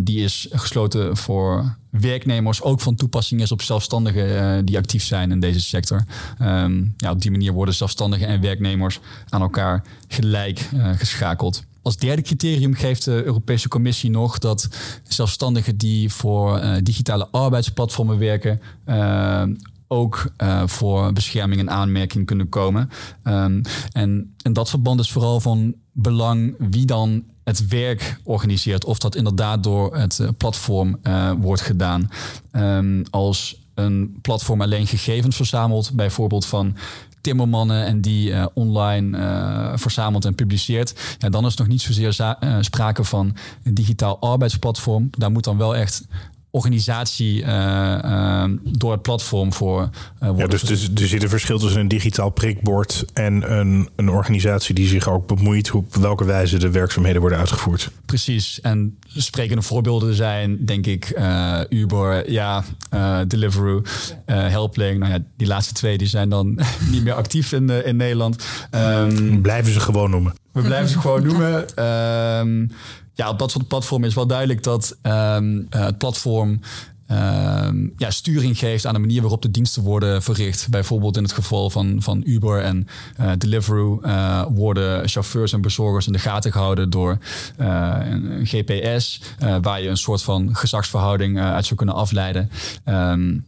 die 0.03 0.23
is 0.23 0.47
gesloten 0.51 0.88
voor 1.11 1.77
werknemers 1.89 2.61
ook 2.61 2.81
van 2.81 2.95
toepassing 2.95 3.41
is 3.41 3.51
op 3.51 3.61
zelfstandigen 3.61 4.29
uh, 4.29 4.61
die 4.63 4.77
actief 4.77 5.03
zijn 5.03 5.31
in 5.31 5.39
deze 5.39 5.59
sector. 5.59 6.05
Um, 6.41 6.93
ja, 6.97 7.11
op 7.11 7.21
die 7.21 7.31
manier 7.31 7.53
worden 7.53 7.73
zelfstandigen 7.73 8.27
en 8.27 8.41
werknemers 8.41 8.99
aan 9.29 9.41
elkaar 9.41 9.83
gelijk 10.07 10.69
uh, 10.73 10.89
geschakeld. 10.95 11.63
Als 11.81 11.97
derde 11.97 12.21
criterium 12.21 12.73
geeft 12.73 13.05
de 13.05 13.23
Europese 13.23 13.67
Commissie 13.67 14.09
nog 14.09 14.37
dat 14.37 14.67
zelfstandigen 15.03 15.77
die 15.77 16.13
voor 16.13 16.59
uh, 16.59 16.75
digitale 16.83 17.27
arbeidsplatformen 17.31 18.17
werken, 18.17 18.61
ook 19.91 20.31
uh, 20.37 20.61
voor 20.65 21.13
bescherming 21.13 21.59
en 21.59 21.69
aanmerking 21.69 22.25
kunnen 22.25 22.49
komen. 22.49 22.89
Um, 23.23 23.61
en 23.91 24.35
in 24.41 24.53
dat 24.53 24.69
verband 24.69 24.99
is 24.99 25.11
vooral 25.11 25.39
van 25.39 25.73
belang 25.91 26.55
wie 26.57 26.85
dan 26.85 27.23
het 27.43 27.67
werk 27.67 28.19
organiseert. 28.23 28.85
Of 28.85 28.99
dat 28.99 29.15
inderdaad 29.15 29.63
door 29.63 29.95
het 29.95 30.19
uh, 30.21 30.27
platform 30.37 30.97
uh, 31.03 31.31
wordt 31.39 31.61
gedaan. 31.61 32.09
Um, 32.51 33.03
als 33.09 33.67
een 33.73 34.17
platform 34.21 34.61
alleen 34.61 34.87
gegevens 34.87 35.35
verzamelt, 35.35 35.91
bijvoorbeeld 35.93 36.45
van 36.45 36.75
timmermannen 37.21 37.85
en 37.85 38.01
die 38.01 38.53
online 38.53 39.17
verzamelt 39.75 40.25
en 40.25 40.35
publiceert, 40.35 41.15
ja, 41.17 41.29
dan 41.29 41.45
is 41.45 41.55
nog 41.55 41.67
niet 41.67 41.81
zozeer 41.81 42.35
sprake 42.59 43.03
van 43.03 43.35
een 43.63 43.73
digitaal 43.73 44.19
arbeidsplatform. 44.19 45.09
Daar 45.17 45.31
moet 45.31 45.43
dan 45.43 45.57
wel 45.57 45.75
echt 45.75 46.07
organisatie 46.51 47.43
uh, 47.43 48.43
door 48.63 48.91
het 48.91 49.01
platform 49.01 49.53
voor 49.53 49.89
uh, 50.23 50.29
ja, 50.37 50.47
dus, 50.47 50.61
dus 50.61 50.89
er 50.95 51.07
zit 51.07 51.23
een 51.23 51.29
verschil 51.29 51.59
tussen 51.59 51.79
een 51.79 51.87
digitaal 51.87 52.29
prikbord 52.29 53.05
en 53.13 53.57
een, 53.57 53.89
een 53.95 54.09
organisatie 54.09 54.75
die 54.75 54.87
zich 54.87 55.09
ook 55.09 55.27
bemoeit 55.27 55.71
op 55.71 55.95
welke 55.95 56.25
wijze 56.25 56.57
de 56.57 56.69
werkzaamheden 56.69 57.21
worden 57.21 57.39
uitgevoerd. 57.39 57.91
Precies. 58.05 58.61
En 58.61 58.97
sprekende 59.07 59.61
voorbeelden 59.61 60.13
zijn, 60.13 60.65
denk 60.65 60.85
ik, 60.85 61.13
uh, 61.17 61.59
Uber, 61.69 62.31
ja, 62.31 62.63
Deliveroo, 63.27 63.81
Helpling. 64.25 64.99
Nou 64.99 65.11
ja, 65.11 65.19
die 65.37 65.47
laatste 65.47 65.73
twee 65.73 65.97
die 65.97 66.07
zijn 66.07 66.29
dan 66.29 66.59
niet 66.91 67.03
meer 67.03 67.13
actief 67.13 67.51
in, 67.51 67.69
in 67.85 67.95
Nederland. 67.95 68.43
Um, 68.71 69.41
blijven 69.41 69.73
ze 69.73 69.79
gewoon 69.79 70.09
noemen. 70.09 70.33
We 70.51 70.61
blijven 70.61 70.89
ze 70.89 70.99
gewoon 70.99 71.23
noemen. 71.27 71.85
Um, 71.85 72.71
ja, 73.19 73.29
op 73.29 73.39
dat 73.39 73.51
soort 73.51 73.67
platformen 73.67 74.07
is 74.07 74.15
wel 74.15 74.27
duidelijk 74.27 74.63
dat 74.63 74.97
um, 75.03 75.67
het 75.69 75.97
platform 75.97 76.59
um, 77.11 77.93
ja, 77.97 78.11
sturing 78.11 78.57
geeft 78.57 78.85
aan 78.85 78.93
de 78.93 78.99
manier 78.99 79.21
waarop 79.21 79.41
de 79.41 79.51
diensten 79.51 79.83
worden 79.83 80.23
verricht. 80.23 80.67
Bijvoorbeeld 80.69 81.17
in 81.17 81.23
het 81.23 81.31
geval 81.31 81.69
van, 81.69 82.01
van 82.01 82.21
Uber 82.25 82.61
en 82.61 82.87
uh, 83.19 83.31
Deliveroo 83.37 84.01
uh, 84.03 84.45
worden 84.49 85.09
chauffeurs 85.09 85.53
en 85.53 85.61
bezorgers 85.61 86.07
in 86.07 86.13
de 86.13 86.19
gaten 86.19 86.51
gehouden 86.51 86.89
door 86.89 87.17
een 87.57 88.41
GPS, 88.45 89.21
waar 89.61 89.81
je 89.81 89.89
een 89.89 89.97
soort 89.97 90.21
van 90.21 90.55
gezagsverhouding 90.55 91.39
uit 91.39 91.65
zou 91.65 91.75
kunnen 91.75 91.95
afleiden. 91.95 92.49
Um, 92.85 93.45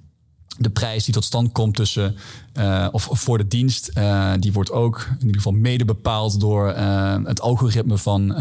de 0.61 0.69
prijs 0.69 1.03
die 1.05 1.13
tot 1.13 1.23
stand 1.23 1.51
komt 1.51 1.75
tussen 1.75 2.15
uh, 2.59 2.87
of, 2.91 3.07
voor 3.11 3.37
de 3.37 3.47
dienst, 3.47 3.91
uh, 3.97 4.31
die 4.39 4.53
wordt 4.53 4.71
ook 4.71 5.07
in 5.09 5.25
ieder 5.25 5.41
geval 5.41 5.59
mede 5.59 5.85
bepaald 5.85 6.39
door 6.39 6.73
uh, 6.77 7.15
het 7.23 7.41
algoritme 7.41 7.97
van 7.97 8.35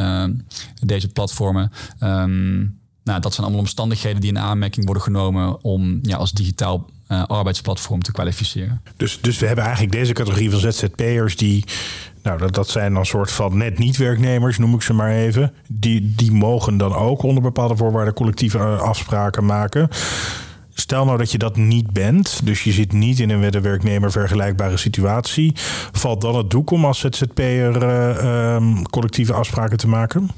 deze 0.86 1.08
platformen. 1.08 1.72
Um, 2.00 2.78
nou, 3.04 3.20
dat 3.20 3.32
zijn 3.32 3.46
allemaal 3.46 3.64
omstandigheden 3.64 4.20
die 4.20 4.30
in 4.30 4.38
aanmerking 4.38 4.84
worden 4.84 5.02
genomen 5.02 5.64
om 5.64 5.98
ja, 6.02 6.16
als 6.16 6.32
digitaal 6.32 6.90
arbeidsplatform 7.26 8.02
te 8.02 8.12
kwalificeren. 8.12 8.82
Dus, 8.96 9.18
dus 9.20 9.38
we 9.38 9.46
hebben 9.46 9.64
eigenlijk 9.64 9.94
deze 9.94 10.12
categorie 10.12 10.50
van 10.50 10.60
ZZP'ers 10.60 11.36
die. 11.36 11.64
Nou, 12.22 12.38
dat, 12.38 12.54
dat 12.54 12.68
zijn 12.68 12.94
dan 12.94 13.06
soort 13.06 13.32
van 13.32 13.56
net 13.56 13.78
niet-werknemers, 13.78 14.58
noem 14.58 14.74
ik 14.74 14.82
ze 14.82 14.92
maar 14.92 15.10
even. 15.10 15.52
Die, 15.68 16.14
die 16.14 16.32
mogen 16.32 16.76
dan 16.76 16.94
ook 16.94 17.22
onder 17.22 17.42
bepaalde 17.42 17.76
voorwaarden 17.76 18.14
collectieve 18.14 18.58
afspraken 18.58 19.44
maken. 19.44 19.88
Stel 20.74 21.04
nou 21.04 21.18
dat 21.18 21.32
je 21.32 21.38
dat 21.38 21.56
niet 21.56 21.92
bent, 21.92 22.46
dus 22.46 22.64
je 22.64 22.72
zit 22.72 22.92
niet 22.92 23.18
in 23.18 23.30
een 23.30 23.40
met 23.40 23.60
werknemer 23.60 24.10
vergelijkbare 24.10 24.76
situatie. 24.76 25.52
Valt 25.92 26.20
dan 26.20 26.36
het 26.36 26.50
doek 26.50 26.70
om 26.70 26.84
als 26.84 26.98
ZZP'er 26.98 27.82
uh, 27.82 28.54
um, 28.54 28.88
collectieve 28.88 29.32
afspraken 29.32 29.76
te 29.76 29.88
maken? 29.88 30.28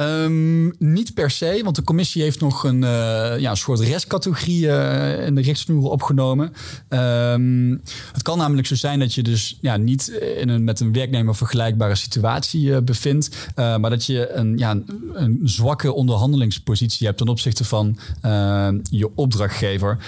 Um, 0.00 0.74
niet 0.78 1.14
per 1.14 1.30
se, 1.30 1.60
want 1.64 1.76
de 1.76 1.82
commissie 1.82 2.22
heeft 2.22 2.40
nog 2.40 2.64
een 2.64 2.82
uh, 2.82 3.38
ja, 3.38 3.54
soort 3.54 3.80
restcategorie 3.80 4.66
uh, 4.66 5.26
in 5.26 5.34
de 5.34 5.40
richtsnoeren 5.40 5.90
opgenomen. 5.90 6.52
Um, 6.88 7.82
het 8.12 8.22
kan 8.22 8.38
namelijk 8.38 8.66
zo 8.66 8.74
zijn 8.74 8.98
dat 8.98 9.14
je 9.14 9.22
dus 9.22 9.58
ja, 9.60 9.76
niet 9.76 10.08
in 10.36 10.48
een 10.48 10.64
met 10.64 10.80
een 10.80 10.92
werknemer 10.92 11.34
vergelijkbare 11.34 11.94
situatie 11.94 12.62
uh, 12.62 12.78
bevindt, 12.78 13.50
maar 13.54 13.90
dat 13.90 14.06
je 14.06 14.32
een, 14.32 14.58
ja, 14.58 14.80
een 15.12 15.40
zwakke 15.42 15.92
onderhandelingspositie 15.92 17.06
hebt 17.06 17.18
ten 17.18 17.28
opzichte 17.28 17.64
van 17.64 17.98
je 18.90 19.10
opdrachtgever. 19.14 19.98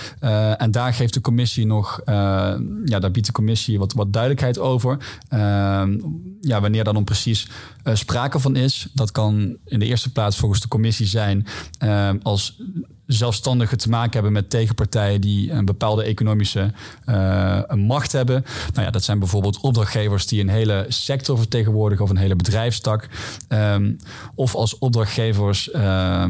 en 0.57 0.71
daar 0.71 0.95
geeft 0.95 1.15
de 1.15 1.21
commissie 1.21 1.67
nog, 1.67 2.01
ja, 2.05 2.99
daar 2.99 3.11
biedt 3.11 3.27
de 3.27 3.33
commissie 3.33 3.79
wat, 3.79 3.93
wat 3.93 4.13
duidelijkheid 4.13 4.59
over. 4.59 5.19
Ehm, 5.29 5.99
ja, 6.41 6.61
wanneer 6.61 6.85
dan 6.85 7.05
precies 7.05 7.49
sprake 7.85 8.39
van 8.39 8.57
is. 8.57 8.89
Dat 8.93 9.13
kan 9.13 9.57
in 9.65 9.80
de 9.81 9.87
eerste 9.87 10.13
plaats 10.13 10.37
volgens 10.37 10.61
de 10.61 10.69
commissie 10.69 11.07
zijn 11.07 11.47
uh, 11.85 12.11
als 12.23 12.61
zelfstandigen 13.07 13.79
te 13.79 13.89
maken 13.89 14.13
hebben 14.13 14.33
met 14.33 14.51
tegenpartijen 14.51 15.21
die 15.21 15.51
een 15.53 15.65
bepaalde 15.65 16.03
economische 16.03 16.73
uh, 17.07 17.63
macht 17.75 18.13
hebben. 18.13 18.45
Nou 18.73 18.85
ja, 18.87 18.91
dat 18.91 19.05
zijn 19.05 19.19
bijvoorbeeld 19.19 19.61
opdrachtgevers 19.61 20.27
die 20.27 20.41
een 20.41 20.49
hele 20.49 20.85
sector 20.89 21.39
vertegenwoordigen 21.39 22.05
of 22.05 22.11
een 22.11 22.17
hele 22.17 22.37
bedrijfstak. 22.37 23.09
Um, 23.49 23.97
of 24.35 24.55
als 24.55 24.79
opdrachtgevers. 24.79 25.69
Uh, 25.75 26.25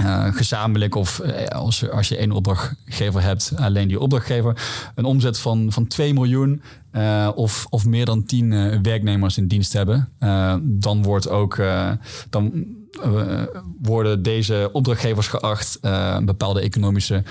uh, 0.00 0.34
gezamenlijk 0.34 0.94
of 0.94 1.20
uh, 1.24 1.46
als, 1.46 1.90
als 1.90 2.08
je 2.08 2.16
één 2.16 2.30
opdrachtgever 2.32 3.22
hebt, 3.22 3.52
alleen 3.56 3.88
die 3.88 4.00
opdrachtgever, 4.00 4.62
een 4.94 5.04
omzet 5.04 5.38
van, 5.38 5.72
van 5.72 5.86
2 5.86 6.14
miljoen 6.14 6.62
uh, 6.92 7.30
of, 7.34 7.66
of 7.70 7.86
meer 7.86 8.04
dan 8.04 8.24
10 8.24 8.82
werknemers 8.82 9.38
in 9.38 9.46
dienst 9.46 9.72
hebben, 9.72 10.08
dan 10.62 11.02
wordt 11.02 11.28
ook 11.28 11.62
dan 12.30 12.66
worden 13.82 14.22
deze 14.22 14.68
opdrachtgevers 14.72 15.26
geacht 15.28 15.78
een 15.80 16.24
bepaalde 16.24 16.60
economische 16.60 17.22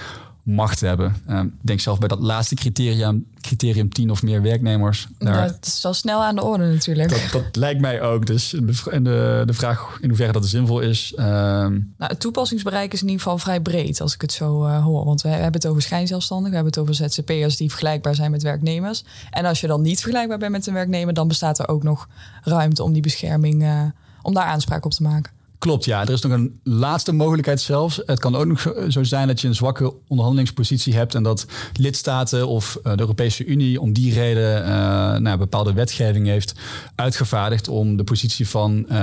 macht 0.47 0.79
hebben. 0.79 1.15
Uh, 1.29 1.39
ik 1.39 1.51
denk 1.61 1.79
zelf 1.79 1.99
bij 1.99 2.07
dat 2.07 2.19
laatste 2.19 2.55
criterium, 2.55 3.25
criterium 3.41 3.89
10 3.89 4.11
of 4.11 4.23
meer 4.23 4.41
werknemers. 4.41 5.07
Daar, 5.17 5.43
het 5.43 5.65
is 5.65 5.83
wel 5.83 5.93
snel 5.93 6.23
aan 6.23 6.35
de 6.35 6.43
orde 6.43 6.65
natuurlijk. 6.65 7.09
Dat, 7.09 7.43
dat 7.43 7.55
lijkt 7.55 7.81
mij 7.81 8.01
ook. 8.01 8.25
Dus 8.25 8.49
de, 8.49 9.01
de, 9.01 9.43
de 9.45 9.53
vraag 9.53 9.97
in 10.01 10.07
hoeverre 10.07 10.31
dat 10.31 10.45
zinvol 10.45 10.79
is. 10.79 11.13
Uh, 11.15 11.25
nou, 11.25 11.81
het 11.97 12.19
toepassingsbereik 12.19 12.93
is 12.93 13.01
in 13.01 13.07
ieder 13.07 13.21
geval 13.21 13.37
vrij 13.37 13.61
breed 13.61 14.01
als 14.01 14.13
ik 14.13 14.21
het 14.21 14.31
zo 14.31 14.65
uh, 14.65 14.83
hoor. 14.83 15.05
Want 15.05 15.21
we 15.21 15.29
hebben 15.29 15.61
het 15.61 15.67
over 15.67 15.81
schijnzelfstandigen, 15.81 16.49
we 16.49 16.55
hebben 16.55 16.83
het 16.83 16.95
over 17.01 17.09
ZZP'ers 17.09 17.57
die 17.57 17.69
vergelijkbaar 17.69 18.15
zijn 18.15 18.31
met 18.31 18.43
werknemers. 18.43 19.03
En 19.29 19.45
als 19.45 19.61
je 19.61 19.67
dan 19.67 19.81
niet 19.81 19.99
vergelijkbaar 19.99 20.37
bent 20.37 20.51
met 20.51 20.67
een 20.67 20.73
werknemer, 20.73 21.13
dan 21.13 21.27
bestaat 21.27 21.59
er 21.59 21.67
ook 21.67 21.83
nog 21.83 22.07
ruimte 22.43 22.83
om 22.83 22.93
die 22.93 23.01
bescherming, 23.01 23.63
uh, 23.63 23.81
om 24.21 24.33
daar 24.33 24.45
aanspraak 24.45 24.85
op 24.85 24.91
te 24.91 25.03
maken. 25.03 25.36
Klopt, 25.59 25.85
ja. 25.85 26.01
Er 26.01 26.09
is 26.09 26.21
nog 26.21 26.31
een 26.31 26.59
laatste 26.63 27.11
mogelijkheid 27.11 27.61
zelfs. 27.61 28.01
Het 28.05 28.19
kan 28.19 28.35
ook 28.35 28.45
nog 28.45 28.73
zo 28.89 29.03
zijn 29.03 29.27
dat 29.27 29.41
je 29.41 29.47
een 29.47 29.55
zwakke 29.55 29.93
onderhandelingspositie 30.07 30.95
hebt 30.95 31.15
en 31.15 31.23
dat 31.23 31.45
lidstaten 31.73 32.47
of 32.47 32.79
eh, 32.83 32.91
de 32.91 32.99
Europese 32.99 33.45
Unie 33.45 33.81
om 33.81 33.93
die 33.93 34.13
reden 34.13 34.61
uh, 34.61 34.67
nou, 35.17 35.37
bepaalde 35.37 35.73
wetgeving 35.73 36.27
heeft 36.27 36.53
uitgevaardigd 36.95 37.67
om 37.67 37.97
de 37.97 38.03
positie 38.03 38.47
van 38.47 38.85
uh, 38.91 38.97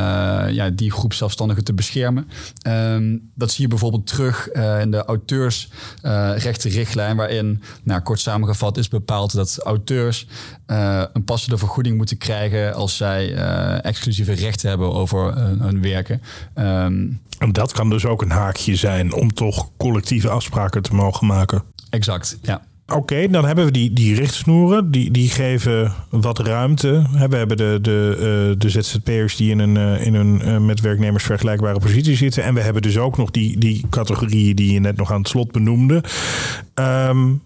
ja, 0.51 0.71
die 0.71 0.91
groep 0.91 1.13
zelfstandigen 1.13 1.65
te 1.65 1.75
beschermen. 1.75 2.29
Um, 2.67 3.31
dat 3.35 3.51
zie 3.51 3.63
je 3.63 3.69
bijvoorbeeld 3.69 4.07
terug 4.07 4.49
in 4.81 4.91
de 4.91 5.05
auteursrechtenrichtlijn, 5.05 7.17
waarin, 7.17 7.63
nou, 7.83 8.01
kort 8.01 8.21
samengevat, 8.21 8.77
is 8.77 8.89
bepaald 8.89 9.35
dat 9.35 9.61
auteurs 9.65 10.27
een 10.67 11.25
passende 11.25 11.59
vergoeding 11.59 11.97
moeten 11.97 12.19
krijgen 12.19 12.75
als 12.75 12.97
zij 12.97 13.35
exclusieve 13.81 14.33
rechten 14.33 14.69
hebben 14.69 14.93
over 14.93 15.39
hun 15.39 15.83
werken. 15.83 16.23
Um, 16.55 17.21
en 17.39 17.53
dat 17.53 17.73
kan 17.73 17.91
dus 17.91 18.07
ook 18.07 18.23
een 18.23 18.31
haakje 18.31 18.77
zijn 18.77 19.13
om 19.13 19.33
toch 19.33 19.71
collectieve 19.77 20.29
afspraken 20.29 20.83
te 20.83 20.95
mogen 20.95 21.27
maken. 21.27 21.63
Exact, 21.91 22.39
ja. 22.43 22.63
Oké, 22.87 23.29
dan 23.29 23.45
hebben 23.45 23.65
we 23.65 23.71
die, 23.71 23.93
die 23.93 24.15
richtsnoeren. 24.15 24.91
Die, 24.91 25.11
die 25.11 25.29
geven 25.29 25.93
wat 26.11 26.39
ruimte. 26.39 27.07
We 27.13 27.37
hebben 27.37 27.57
de, 27.57 27.79
de, 27.83 28.15
uh, 28.53 28.59
de 28.59 28.71
ZZP'ers 28.71 29.37
die 29.37 29.51
in 29.51 29.59
een, 29.59 29.77
uh, 29.77 30.07
in 30.07 30.15
een 30.15 30.41
uh, 30.45 30.59
met 30.59 30.81
werknemers 30.81 31.25
vergelijkbare 31.25 31.79
positie 31.79 32.17
zitten. 32.17 32.45
En 32.45 32.55
we 32.55 32.61
hebben 32.61 32.83
dus 32.83 32.99
ook 32.99 33.17
nog 33.17 33.31
die, 33.31 33.59
die 33.59 33.87
categorieën 33.91 34.57
die 34.57 34.73
je 34.73 34.81
net 34.81 34.97
nog 34.97 35.13
aan 35.13 35.19
het 35.19 35.29
slot 35.29 35.53
benoemde. 35.53 36.03
Um, 36.75 37.43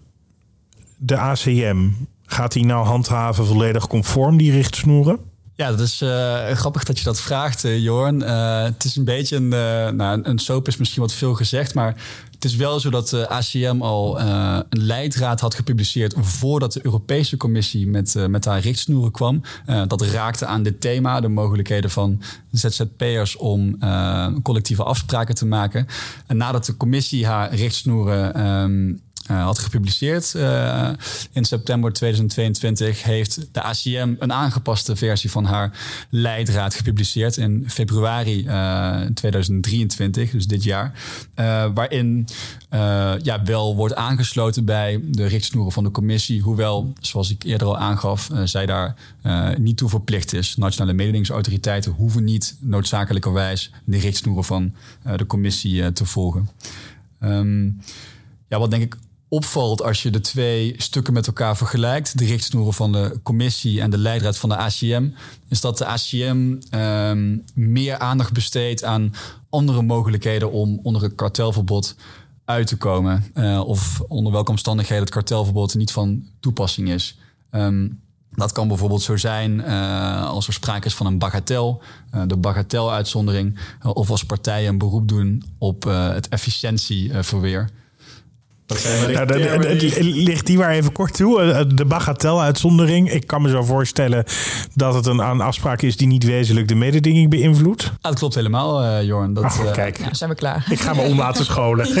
de 0.97 1.17
ACM, 1.17 1.87
gaat 2.25 2.51
die 2.51 2.65
nou 2.65 2.85
handhaven 2.85 3.45
volledig 3.45 3.87
conform 3.87 4.37
die 4.37 4.51
richtsnoeren? 4.51 5.19
Ja, 5.59 5.69
dat 5.69 5.79
is 5.79 6.01
uh, 6.01 6.49
grappig 6.51 6.83
dat 6.83 6.97
je 6.97 7.03
dat 7.03 7.21
vraagt, 7.21 7.63
uh, 7.63 7.77
Jorn. 7.77 8.21
Uh, 8.21 8.63
het 8.63 8.83
is 8.83 8.95
een 8.95 9.03
beetje 9.03 9.35
een, 9.35 9.47
nou, 9.95 10.19
een 10.23 10.39
soap 10.39 10.67
is 10.67 10.77
misschien 10.77 11.01
wat 11.01 11.13
veel 11.13 11.33
gezegd, 11.33 11.73
maar 11.73 11.95
het 12.31 12.45
is 12.45 12.55
wel 12.55 12.79
zo 12.79 12.89
dat 12.89 13.09
de 13.09 13.29
ACM 13.29 13.81
al 13.81 14.19
een 14.19 14.65
leidraad 14.69 15.39
had 15.39 15.55
gepubliceerd 15.55 16.13
voordat 16.17 16.73
de 16.73 16.79
Europese 16.83 17.37
Commissie 17.37 17.87
met, 17.87 18.15
met 18.29 18.45
haar 18.45 18.59
richtsnoeren 18.59 19.11
kwam. 19.11 19.41
dat 19.87 20.01
raakte 20.01 20.45
aan 20.45 20.63
dit 20.63 20.81
thema, 20.81 21.19
de 21.19 21.27
mogelijkheden 21.27 21.89
van 21.89 22.21
ZZP'ers 22.51 23.35
om 23.35 23.77
collectieve 24.43 24.83
afspraken 24.83 25.35
te 25.35 25.45
maken. 25.45 25.87
En 26.27 26.37
nadat 26.37 26.65
de 26.65 26.77
Commissie 26.77 27.25
haar 27.25 27.55
richtsnoeren 27.55 28.37
uh, 28.37 28.95
had 29.37 29.59
gepubliceerd 29.59 30.33
uh, 30.35 30.89
in 31.31 31.45
september 31.45 31.93
2022, 31.93 33.03
heeft 33.03 33.47
de 33.51 33.61
ACM 33.61 34.15
een 34.19 34.33
aangepaste 34.33 34.95
versie 34.95 35.31
van 35.31 35.45
haar 35.45 35.71
leidraad 36.09 36.73
gepubliceerd 36.73 37.37
in 37.37 37.63
februari 37.67 38.45
uh, 38.45 39.01
eh, 39.01 39.11
2023, 39.13 40.31
dus 40.31 40.47
dit 40.47 40.63
jaar. 40.63 40.93
waarin 41.73 42.27
ja, 43.21 43.43
wel 43.43 43.75
wordt 43.75 43.95
aangesloten 43.95 44.65
bij 44.65 44.99
de 45.03 45.25
richtsnoeren 45.25 45.71
van 45.71 45.83
de 45.83 45.91
commissie, 45.91 46.41
hoewel, 46.41 46.93
zoals 46.99 47.31
ik 47.31 47.43
eerder 47.43 47.67
al 47.67 47.77
aangaf, 47.77 48.29
zij 48.43 48.65
daar 48.65 48.95
niet 49.57 49.77
toe 49.77 49.89
verplicht 49.89 50.33
is. 50.33 50.55
Nationale 50.55 50.93
mededingingsautoriteiten 50.93 51.91
hoeven 51.91 52.23
niet 52.23 52.57
noodzakelijkerwijs 52.59 53.71
de 53.83 53.97
richtsnoeren 53.97 54.43
van 54.43 54.73
de 55.17 55.25
commissie 55.25 55.93
te 55.93 56.05
volgen. 56.05 56.49
Um, 57.23 57.81
ja, 58.49 58.59
wat 58.59 58.71
denk 58.71 58.83
ik 58.83 58.95
opvalt 59.29 59.83
als 59.83 60.03
je 60.03 60.09
de 60.09 60.21
twee 60.21 60.73
stukken 60.77 61.13
met 61.13 61.27
elkaar 61.27 61.57
vergelijkt, 61.57 62.17
de 62.17 62.25
richtsnoeren 62.25 62.73
van 62.73 62.91
de 62.91 63.19
commissie 63.23 63.81
en 63.81 63.89
de 63.89 63.97
leidraad 63.97 64.37
van 64.37 64.49
de 64.49 64.57
ACM, 64.57 65.09
is 65.47 65.61
dat 65.61 65.77
de 65.77 65.85
ACM 65.85 66.55
ehm, 66.69 67.37
meer 67.53 67.97
aandacht 67.97 68.33
besteedt 68.33 68.83
aan 68.83 69.13
andere 69.49 69.81
mogelijkheden 69.81 70.51
om 70.51 70.79
onder 70.83 71.01
het 71.01 71.15
kartelverbod 71.15 71.95
uit 72.45 72.67
te 72.67 72.77
komen. 72.77 73.31
Uh, 73.33 73.59
of 73.65 74.01
onder 74.07 74.31
welke 74.31 74.51
omstandigheden 74.51 75.03
het 75.03 75.13
kartelverbod 75.13 75.75
niet 75.75 75.91
van 75.91 76.23
toepassing 76.39 76.89
is. 76.89 77.17
Um, 77.51 78.01
dat 78.31 78.51
kan 78.51 78.67
bijvoorbeeld 78.67 79.01
zo 79.01 79.17
zijn 79.17 79.59
uh, 79.59 80.27
als 80.29 80.47
er 80.47 80.53
sprake 80.53 80.87
is 80.87 80.95
van 80.95 81.05
een 81.05 81.17
bagatel, 81.17 81.81
uh, 82.15 82.21
de 82.27 82.37
bagateluitzondering, 82.37 83.59
of 83.83 84.09
als 84.09 84.25
partijen 84.25 84.69
een 84.69 84.77
beroep 84.77 85.07
doen 85.07 85.43
op 85.57 85.83
het 85.83 86.27
efficiëntieverweer. 86.27 87.69
Nou, 88.69 89.91
ligt 89.99 90.45
die 90.45 90.57
maar 90.57 90.69
even 90.69 90.91
kort 90.91 91.13
toe. 91.13 91.41
Eh, 91.41 91.61
de 91.75 91.85
bagateluitzondering. 91.85 93.11
Ik 93.11 93.27
kan 93.27 93.41
me 93.41 93.49
zo 93.49 93.63
voorstellen 93.63 94.23
dat 94.73 94.93
het 94.93 95.05
een, 95.05 95.19
een 95.19 95.41
afspraak 95.41 95.81
is 95.81 95.97
die 95.97 96.07
niet 96.07 96.23
wezenlijk 96.23 96.67
de 96.67 96.75
mededinging 96.75 97.29
beïnvloedt. 97.29 97.83
Ah, 97.83 97.91
dat 98.01 98.19
klopt 98.19 98.35
helemaal, 98.35 98.83
uh, 98.83 99.03
Jorn. 99.03 99.33
Dat, 99.33 99.43
oh, 99.43 99.71
kijk, 99.71 99.97
ja, 99.97 100.13
zijn 100.13 100.29
we 100.29 100.35
klaar. 100.35 100.65
Ik 100.69 100.79
ga 100.79 100.93
me 100.93 101.01
om 101.01 101.17
laten 101.17 101.45
scholen. 101.45 101.87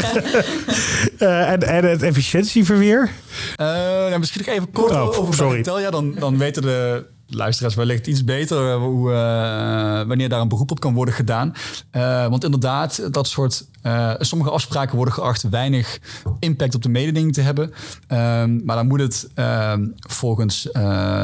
uh, 1.19 1.51
en, 1.51 1.61
en 1.61 1.89
het 1.89 2.03
efficiëntieverweer? 2.03 3.09
Uh, 3.57 4.17
misschien 4.17 4.43
nog 4.45 4.55
even 4.55 4.71
kort 4.71 4.91
oh, 4.91 5.01
over 5.01 5.33
sorry. 5.33 5.49
bagatel. 5.49 5.79
Ja, 5.79 5.89
dan, 5.89 6.15
dan 6.19 6.37
weten 6.37 6.61
de 6.61 7.05
luisteraars 7.29 7.75
wellicht 7.75 8.07
iets 8.07 8.23
beter 8.23 8.73
hoe, 8.73 9.11
uh, 9.11 10.07
wanneer 10.07 10.29
daar 10.29 10.41
een 10.41 10.47
beroep 10.47 10.71
op 10.71 10.79
kan 10.79 10.93
worden 10.93 11.13
gedaan. 11.13 11.53
Uh, 11.95 12.27
want 12.27 12.43
inderdaad, 12.43 13.13
dat 13.13 13.27
soort 13.27 13.67
uh, 13.83 14.13
sommige 14.19 14.51
afspraken 14.51 14.95
worden 14.95 15.13
geacht 15.13 15.49
weinig 15.49 15.99
impact 16.39 16.75
op 16.75 16.81
de 16.81 16.89
mededinging 16.89 17.33
te 17.33 17.41
hebben. 17.41 17.65
Um, 17.65 18.61
maar 18.65 18.75
dan 18.75 18.87
moet 18.87 18.99
het 18.99 19.29
ehm, 19.33 19.87
volgens 19.97 20.61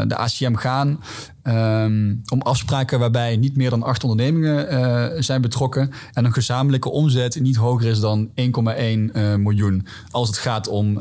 de 0.07 0.15
ACM 0.17 0.55
gaan 0.55 0.99
Um, 1.47 2.21
om 2.31 2.41
afspraken 2.41 2.99
waarbij 2.99 3.35
niet 3.35 3.55
meer 3.55 3.69
dan 3.69 3.83
acht 3.83 4.03
ondernemingen 4.03 4.73
uh, 4.73 5.21
zijn 5.21 5.41
betrokken 5.41 5.91
en 6.13 6.25
een 6.25 6.33
gezamenlijke 6.33 6.89
omzet 6.89 7.39
niet 7.39 7.55
hoger 7.55 7.89
is 7.89 7.99
dan 7.99 8.29
1,1 8.29 8.33
uh, 8.35 9.35
miljoen 9.35 9.87
als 10.11 10.27
het 10.27 10.37
gaat 10.37 10.67
om 10.67 10.99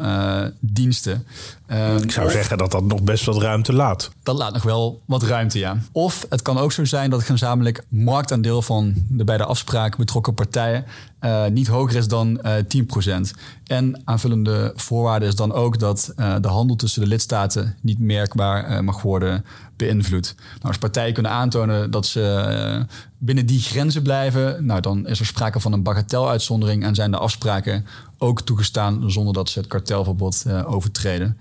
diensten. 0.61 1.27
Ik 2.03 2.11
zou 2.11 2.27
of, 2.27 2.33
zeggen 2.33 2.59
dat 2.59 2.71
dat 2.71 2.85
nog 2.85 3.03
best 3.03 3.25
wat 3.25 3.43
ruimte 3.43 3.73
laat. 3.73 4.11
Dat 4.23 4.37
laat 4.37 4.53
nog 4.53 4.63
wel 4.63 5.01
wat 5.05 5.23
ruimte, 5.23 5.59
ja. 5.59 5.77
Of 5.93 6.27
het 6.29 6.43
kan 6.43 6.59
ook 6.59 6.73
zo 6.73 6.85
zijn 6.85 7.11
dat 7.11 7.19
het 7.19 7.29
gezamenlijk 7.29 7.85
marktaandeel 7.89 8.63
van 8.63 8.95
de 9.09 9.25
bij 9.25 9.37
de 9.37 9.45
afspraken 9.45 9.99
betrokken 9.99 10.35
partijen 10.35 10.85
uh, 11.25 11.47
niet 11.47 11.67
hoger 11.67 11.97
is 11.97 12.09
dan 12.09 12.41
uh, 12.45 12.59
eh, 12.59 12.65
10%. 13.35 13.39
En 13.67 14.03
aanvullende 14.05 14.73
voorwaarde 14.75 15.27
is 15.27 15.35
dan 15.35 15.53
ook 15.53 15.79
dat 15.79 16.13
uh, 16.17 16.35
de 16.41 16.49
handel 16.49 16.77
tussen 16.77 17.03
de 17.03 17.09
lidstaten 17.09 17.77
niet 17.81 17.99
merkbaar 17.99 18.85
mag 18.85 19.03
worden 19.03 19.45
beïnvloed. 19.77 20.35
Nou, 20.37 20.61
als 20.61 20.79
partijen 20.79 21.15
kunnen 21.15 21.33
aantonen 21.33 21.91
dat 21.91 22.07
ze 22.07 22.87
binnen 23.19 23.47
die 23.47 23.61
grenzen 23.61 24.03
blijven, 24.03 24.67
nou, 24.67 24.81
dan 24.81 25.07
is 25.07 25.21
er 25.21 25.27
sprake 25.27 25.61
van 25.61 25.73
een 25.73 25.83
bagateluitzondering 25.83 26.85
en 26.85 26.95
zijn 26.95 27.11
de 27.11 27.19
afspraken 27.19 27.87
ook 28.19 28.41
toegestaan 28.41 29.11
zonder 29.11 29.35
dat 29.35 29.49
ze 29.49 29.59
het 29.59 29.69
kartelverbod 29.69 30.45
overtreden. 30.67 31.39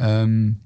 Um, 0.00 0.60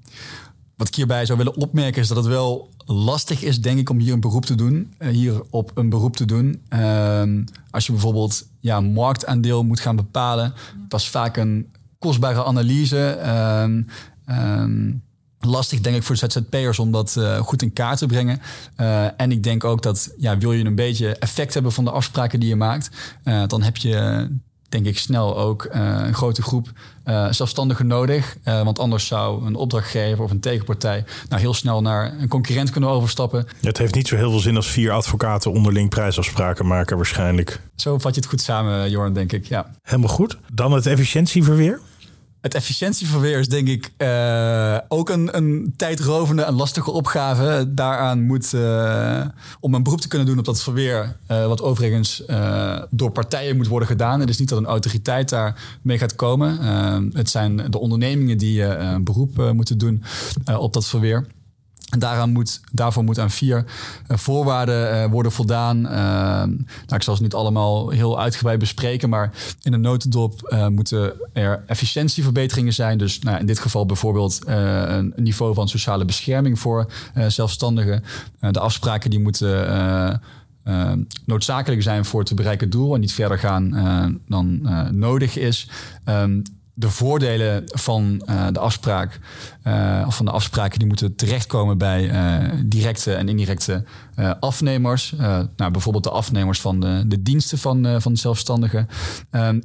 wat 0.79 0.87
ik 0.87 0.95
hierbij 0.95 1.25
zou 1.25 1.37
willen 1.37 1.55
opmerken 1.55 2.01
is 2.01 2.07
dat 2.07 2.17
het 2.17 2.25
wel 2.25 2.69
lastig 2.85 3.43
is, 3.43 3.61
denk 3.61 3.79
ik, 3.79 3.89
om 3.89 3.99
hier 3.99 4.13
een 4.13 4.19
beroep 4.19 4.45
te 4.45 4.55
doen. 4.55 4.93
Uh, 4.99 5.09
hier 5.09 5.41
op 5.49 5.71
een 5.75 5.89
beroep 5.89 6.15
te 6.15 6.25
doen. 6.25 6.61
Uh, 6.69 7.23
als 7.71 7.85
je 7.85 7.91
bijvoorbeeld 7.91 8.47
ja, 8.59 8.81
marktaandeel 8.81 9.63
moet 9.63 9.79
gaan 9.79 9.95
bepalen, 9.95 10.53
dat 10.87 10.99
is 10.99 11.07
vaak 11.07 11.37
een 11.37 11.71
kostbare 11.97 12.43
analyse. 12.43 13.19
Uh, 14.27 14.65
lastig, 15.39 15.81
denk 15.81 15.95
ik, 15.95 16.03
voor 16.03 16.15
ZZP'ers 16.15 16.79
om 16.79 16.91
dat 16.91 17.15
uh, 17.17 17.37
goed 17.37 17.61
in 17.61 17.73
kaart 17.73 17.97
te 17.97 18.05
brengen. 18.05 18.41
Uh, 18.77 19.21
en 19.21 19.31
ik 19.31 19.43
denk 19.43 19.63
ook 19.63 19.81
dat, 19.81 20.13
ja, 20.17 20.37
wil 20.37 20.51
je 20.51 20.65
een 20.65 20.75
beetje 20.75 21.15
effect 21.15 21.53
hebben 21.53 21.71
van 21.71 21.83
de 21.83 21.91
afspraken 21.91 22.39
die 22.39 22.49
je 22.49 22.55
maakt, 22.55 22.89
dan 23.47 23.61
heb 23.61 23.77
je 23.77 24.27
denk 24.69 24.85
ik 24.85 24.97
snel 24.97 25.37
ook 25.37 25.67
uh, 25.71 25.99
een 26.05 26.13
grote 26.13 26.41
groep 26.41 26.71
uh, 27.05 27.31
zelfstandigen 27.31 27.87
nodig. 27.87 28.37
Uh, 28.45 28.63
want 28.63 28.79
anders 28.79 29.07
zou 29.07 29.45
een 29.45 29.55
opdrachtgever 29.55 30.23
of 30.23 30.31
een 30.31 30.39
tegenpartij 30.39 31.03
nou 31.29 31.41
heel 31.41 31.53
snel 31.53 31.81
naar 31.81 32.13
een 32.19 32.27
concurrent 32.27 32.69
kunnen 32.69 32.89
overstappen. 32.89 33.47
Het 33.61 33.77
heeft 33.77 33.95
niet 33.95 34.07
zo 34.07 34.15
heel 34.15 34.29
veel 34.29 34.39
zin 34.39 34.55
als 34.55 34.71
vier 34.71 34.91
advocaten 34.91 35.51
onderling 35.51 35.89
prijsafspraken 35.89 36.67
maken 36.67 36.95
waarschijnlijk. 36.95 37.59
Zo 37.75 37.97
vat 37.97 38.15
je 38.15 38.21
het 38.21 38.29
goed 38.29 38.41
samen, 38.41 38.89
Jorn, 38.89 39.13
denk 39.13 39.31
ik. 39.31 39.45
Ja. 39.45 39.71
Helemaal 39.83 40.09
goed. 40.09 40.37
Dan 40.53 40.71
het 40.71 40.85
efficiëntieverweer. 40.85 41.79
Het 42.41 42.55
efficiëntieverweer 42.55 43.39
is 43.39 43.47
denk 43.47 43.67
ik 43.67 43.91
uh, 43.97 44.77
ook 44.87 45.09
een, 45.09 45.37
een 45.37 45.73
tijdrovende 45.75 46.41
en 46.41 46.53
lastige 46.53 46.91
opgave. 46.91 47.73
Daaraan 47.73 48.21
moet, 48.21 48.53
uh, 48.53 49.25
om 49.59 49.73
een 49.73 49.83
beroep 49.83 50.01
te 50.01 50.07
kunnen 50.07 50.27
doen 50.27 50.39
op 50.39 50.45
dat 50.45 50.63
verweer, 50.63 51.15
uh, 51.31 51.47
wat 51.47 51.61
overigens 51.61 52.23
door 52.89 53.11
partijen 53.11 53.57
moet 53.57 53.67
worden 53.67 53.87
gedaan. 53.87 54.19
Het 54.19 54.29
is 54.29 54.37
niet 54.37 54.49
dat 54.49 54.57
een 54.57 54.65
autoriteit 54.65 55.29
daar 55.29 55.79
mee 55.81 55.97
gaat 55.97 56.15
komen. 56.15 56.57
het 57.13 57.29
zijn 57.29 57.71
de 57.71 57.79
ondernemingen 57.79 58.37
die 58.37 58.63
een 58.63 59.03
beroep 59.03 59.51
moeten 59.53 59.77
doen 59.77 60.03
op 60.57 60.73
dat 60.73 60.87
verweer. 60.87 61.27
Daaraan 61.97 62.31
moet, 62.31 62.61
daarvoor 62.71 63.03
moet 63.03 63.19
aan 63.19 63.31
vier 63.31 63.65
uh, 64.07 64.17
voorwaarden 64.17 64.95
uh, 64.95 65.11
worden 65.11 65.31
voldaan. 65.31 65.77
Uh, 65.77 65.91
nou, 65.91 66.95
ik 66.95 67.03
zal 67.03 67.15
ze 67.15 67.21
niet 67.21 67.33
allemaal 67.33 67.89
heel 67.89 68.19
uitgebreid 68.19 68.59
bespreken, 68.59 69.09
maar 69.09 69.31
in 69.61 69.73
een 69.73 69.81
notendop 69.81 70.55
moeten 70.69 71.13
er 71.33 71.63
efficiëntieverbeteringen 71.67 72.73
zijn. 72.73 72.97
Dus 72.97 73.19
nou, 73.19 73.39
in 73.39 73.45
dit 73.45 73.59
geval 73.59 73.85
bijvoorbeeld 73.85 74.39
een 74.45 75.13
niveau 75.15 75.53
van 75.53 75.67
sociale 75.67 76.05
bescherming 76.05 76.59
voor 76.59 76.91
zelfstandigen. 77.27 78.03
de 78.39 78.59
afspraken 78.59 79.09
die 79.09 79.19
moeten 79.19 80.21
noodzakelijk 81.25 81.81
zijn 81.81 82.05
voor 82.05 82.19
het 82.19 82.35
bereiken 82.35 82.69
doel 82.69 82.93
en 82.93 82.99
niet 82.99 83.13
verder 83.13 83.39
gaan 83.39 84.19
dan 84.27 84.61
nodig 84.91 85.37
is. 85.37 85.67
Um, 86.05 86.43
de 86.79 86.89
voordelen 86.89 87.63
van 87.65 88.21
uh, 88.29 88.47
de 88.51 88.59
afspraak, 88.59 89.19
uh, 89.67 90.03
of 90.07 90.15
van 90.15 90.25
de 90.25 90.31
afspraken 90.31 90.79
die 90.79 90.87
moeten 90.87 91.15
terechtkomen 91.15 91.77
bij 91.77 92.09
uh, 92.09 92.49
directe 92.65 93.13
en 93.13 93.29
indirecte 93.29 93.83
afnemers. 94.39 95.13
nou, 95.55 95.71
bijvoorbeeld 95.71 96.03
de 96.03 96.09
afnemers 96.09 96.61
van 96.61 96.79
de, 96.79 97.03
de 97.07 97.21
diensten 97.21 97.57
van, 97.57 98.01
van 98.01 98.13
de 98.13 98.19
zelfstandigen. 98.19 98.87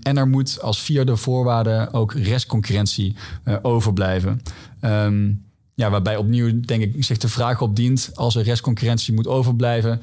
En 0.02 0.16
er 0.16 0.28
moet 0.28 0.62
als 0.62 0.82
vierde 0.82 1.16
voorwaarde 1.16 1.88
ook 1.92 2.12
restconcurrentie 2.12 3.16
overblijven. 3.62 4.40
Um, 4.80 5.44
ja, 5.74 5.90
waarbij 5.90 6.16
opnieuw 6.16 6.60
denk 6.60 6.82
ik 6.82 7.04
zich 7.04 7.18
de 7.18 7.28
vraag 7.28 7.60
opdient: 7.60 8.10
als 8.14 8.36
er 8.36 8.42
restconcurrentie 8.42 9.14
moet 9.14 9.26
overblijven, 9.26 10.00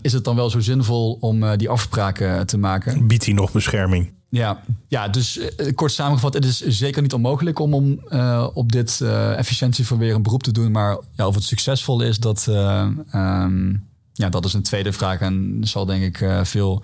is 0.00 0.12
het 0.12 0.24
dan 0.24 0.36
wel 0.36 0.50
zo 0.50 0.60
zinvol 0.60 1.16
om 1.20 1.56
die 1.56 1.68
afspraken 1.68 2.46
te 2.46 2.58
maken? 2.58 3.06
Biedt 3.06 3.24
hij 3.24 3.34
nog 3.34 3.52
bescherming? 3.52 4.10
Ja, 4.34 4.60
ja 4.88 5.08
dus 5.08 5.36
uh, 5.36 5.74
kort 5.74 5.92
samengevat, 5.92 6.34
het 6.34 6.44
is 6.44 6.60
zeker 6.60 7.02
niet 7.02 7.12
onmogelijk 7.12 7.58
om, 7.58 7.74
om 7.74 8.00
uh, 8.08 8.48
op 8.54 8.72
dit 8.72 9.00
uh, 9.02 9.38
efficiëntieverweer 9.38 10.14
een 10.14 10.22
beroep 10.22 10.42
te 10.42 10.52
doen. 10.52 10.70
Maar 10.70 10.98
ja, 11.12 11.26
of 11.26 11.34
het 11.34 11.44
succesvol 11.44 12.00
is, 12.00 12.18
dat, 12.18 12.46
um, 12.46 13.86
ja, 14.12 14.28
dat 14.28 14.44
is 14.44 14.52
een 14.52 14.62
tweede 14.62 14.92
vraag. 14.92 15.20
En 15.20 15.58
zal 15.60 15.86
denk 15.86 16.02
ik 16.02 16.30
veel 16.42 16.82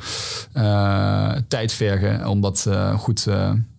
tijd 1.49 1.73
vergen 1.73 2.27
om 2.27 2.41
dat 2.41 2.67
goed 2.97 3.27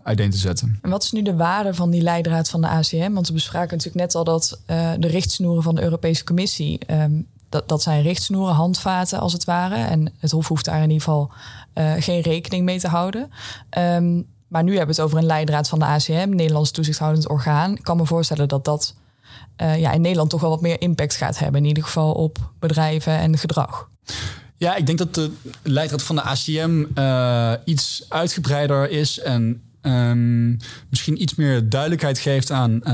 uiteen 0.03 0.29
te 0.29 0.37
zetten. 0.37 0.79
En 0.81 0.89
wat 0.89 1.03
is 1.03 1.11
nu 1.11 1.21
de 1.21 1.35
waarde 1.35 1.73
van 1.73 1.89
die 1.89 2.01
leidraad 2.01 2.49
van 2.49 2.61
de 2.61 2.67
ACM? 2.67 3.13
Want 3.13 3.27
we 3.27 3.33
bespraken 3.33 3.77
natuurlijk 3.77 4.05
net 4.05 4.15
al 4.15 4.23
dat 4.23 4.61
de 4.99 5.07
richtsnoeren 5.07 5.63
van 5.63 5.75
de 5.75 5.81
Europese 5.81 6.23
Commissie. 6.23 6.79
Um, 6.91 7.27
dat, 7.51 7.69
dat 7.69 7.81
zijn 7.81 8.01
richtsnoeren, 8.01 8.55
handvaten 8.55 9.19
als 9.19 9.33
het 9.33 9.43
ware. 9.43 9.75
En 9.75 10.13
het 10.19 10.31
Hof 10.31 10.47
hoeft 10.47 10.65
daar 10.65 10.75
in 10.83 10.89
ieder 10.89 10.97
geval 10.97 11.31
uh, 11.75 11.93
geen 11.99 12.21
rekening 12.21 12.65
mee 12.65 12.79
te 12.79 12.87
houden. 12.87 13.31
Um, 13.77 14.27
maar 14.47 14.63
nu 14.63 14.77
hebben 14.77 14.95
we 14.95 15.01
het 15.01 15.09
over 15.09 15.17
een 15.17 15.25
leidraad 15.25 15.69
van 15.69 15.79
de 15.79 15.85
ACM, 15.85 16.29
Nederlands 16.29 16.71
toezichthoudend 16.71 17.29
orgaan. 17.29 17.75
Ik 17.75 17.83
kan 17.83 17.97
me 17.97 18.05
voorstellen 18.05 18.47
dat 18.47 18.65
dat 18.65 18.95
uh, 19.61 19.79
ja, 19.79 19.91
in 19.91 20.01
Nederland 20.01 20.29
toch 20.29 20.41
wel 20.41 20.49
wat 20.49 20.61
meer 20.61 20.81
impact 20.81 21.15
gaat 21.15 21.39
hebben. 21.39 21.61
In 21.61 21.67
ieder 21.67 21.83
geval 21.83 22.11
op 22.11 22.51
bedrijven 22.59 23.17
en 23.17 23.37
gedrag. 23.37 23.89
Ja, 24.57 24.75
ik 24.75 24.85
denk 24.85 24.97
dat 24.97 25.15
de 25.15 25.31
leidraad 25.63 26.03
van 26.03 26.15
de 26.15 26.21
ACM 26.21 26.85
uh, 26.95 27.53
iets 27.65 28.05
uitgebreider 28.09 28.89
is 28.89 29.19
en 29.19 29.61
um, 29.81 30.57
misschien 30.89 31.21
iets 31.21 31.35
meer 31.35 31.69
duidelijkheid 31.69 32.19
geeft 32.19 32.51
aan, 32.51 32.85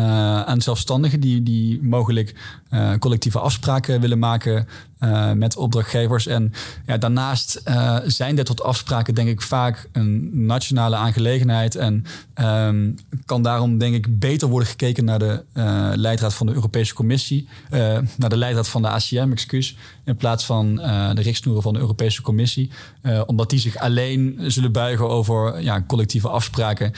aan 0.47 0.61
zelfstandigen 0.61 1.19
die, 1.19 1.43
die 1.43 1.83
mogelijk 1.83 2.35
uh, 2.71 2.93
collectieve 2.99 3.39
afspraken 3.39 4.01
willen 4.01 4.19
maken 4.19 4.67
uh, 4.99 5.31
met 5.31 5.55
opdrachtgevers. 5.55 6.27
En 6.27 6.53
ja, 6.85 6.97
daarnaast 6.97 7.61
zijn 8.05 8.35
dit 8.35 8.45
tot 8.45 8.63
afspraken 8.63 9.15
denk 9.15 9.29
ik 9.29 9.41
vaak 9.41 9.89
een 9.91 10.45
nationale 10.45 10.95
aangelegenheid. 10.95 11.75
En 11.75 12.05
um, 12.35 12.95
kan 13.25 13.41
daarom 13.41 13.77
denk 13.77 13.95
ik 13.95 14.19
beter 14.19 14.47
worden 14.47 14.69
gekeken 14.69 15.05
naar 15.05 15.19
de 15.19 15.43
leidraad 15.95 16.33
van 16.33 16.47
de 16.47 16.53
Europese 16.53 16.93
Commissie. 16.93 17.47
naar 18.17 18.29
de 18.29 18.37
leidraad 18.37 18.67
van 18.67 18.81
de 18.81 18.89
ACM, 18.89 19.31
excuus. 19.31 19.77
In 20.05 20.15
plaats 20.15 20.45
van 20.45 20.75
de 21.15 21.21
richtsnoeren 21.21 21.63
van 21.63 21.73
de 21.73 21.79
Europese 21.79 22.21
Commissie. 22.21 22.71
omdat 23.25 23.49
die 23.49 23.59
zich 23.59 23.77
alleen 23.77 24.39
zullen 24.47 24.71
buigen 24.71 25.09
over 25.09 25.61
ja, 25.61 25.83
collectieve 25.87 26.29
afspraken. 26.29 26.91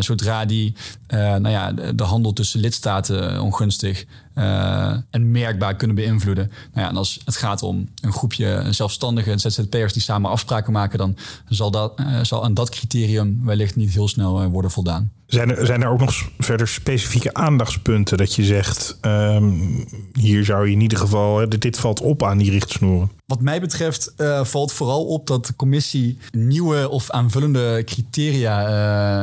zodra 0.00 0.44
die 0.44 0.74
nou 1.08 1.48
ja, 1.48 1.72
de 1.72 2.04
handel 2.04 2.32
tussen 2.32 2.60
lidstaten 2.60 3.40
ongunstig 3.40 4.06
uh, 4.40 4.96
en 5.10 5.30
merkbaar 5.30 5.76
kunnen 5.76 5.96
beïnvloeden. 5.96 6.46
Nou 6.46 6.84
ja, 6.84 6.88
en 6.88 6.96
als 6.96 7.20
het 7.24 7.36
gaat 7.36 7.62
om 7.62 7.88
een 8.02 8.12
groepje 8.12 8.66
zelfstandige 8.70 9.38
ZZP'ers 9.38 9.92
die 9.92 10.02
samen 10.02 10.30
afspraken 10.30 10.72
maken, 10.72 10.98
dan 10.98 11.16
zal, 11.48 11.70
dat, 11.70 12.00
uh, 12.00 12.22
zal 12.22 12.44
aan 12.44 12.54
dat 12.54 12.70
criterium 12.70 13.44
wellicht 13.44 13.76
niet 13.76 13.90
heel 13.90 14.08
snel 14.08 14.42
uh, 14.42 14.48
worden 14.48 14.70
voldaan. 14.70 15.10
Zijn 15.30 15.56
er, 15.56 15.66
zijn 15.66 15.82
er 15.82 15.88
ook 15.88 16.00
nog 16.00 16.28
verder 16.38 16.68
specifieke 16.68 17.34
aandachtspunten 17.34 18.16
dat 18.16 18.34
je 18.34 18.44
zegt, 18.44 18.98
um, 19.00 19.84
hier 20.12 20.44
zou 20.44 20.66
je 20.66 20.72
in 20.72 20.80
ieder 20.80 20.98
geval, 20.98 21.48
dit 21.48 21.78
valt 21.78 22.00
op 22.00 22.22
aan 22.22 22.38
die 22.38 22.50
richtsnoeren? 22.50 23.10
Wat 23.26 23.40
mij 23.40 23.60
betreft 23.60 24.12
uh, 24.16 24.44
valt 24.44 24.72
vooral 24.72 25.06
op 25.06 25.26
dat 25.26 25.46
de 25.46 25.56
commissie 25.56 26.18
nieuwe 26.30 26.88
of 26.88 27.10
aanvullende 27.10 27.82
criteria 27.84 28.68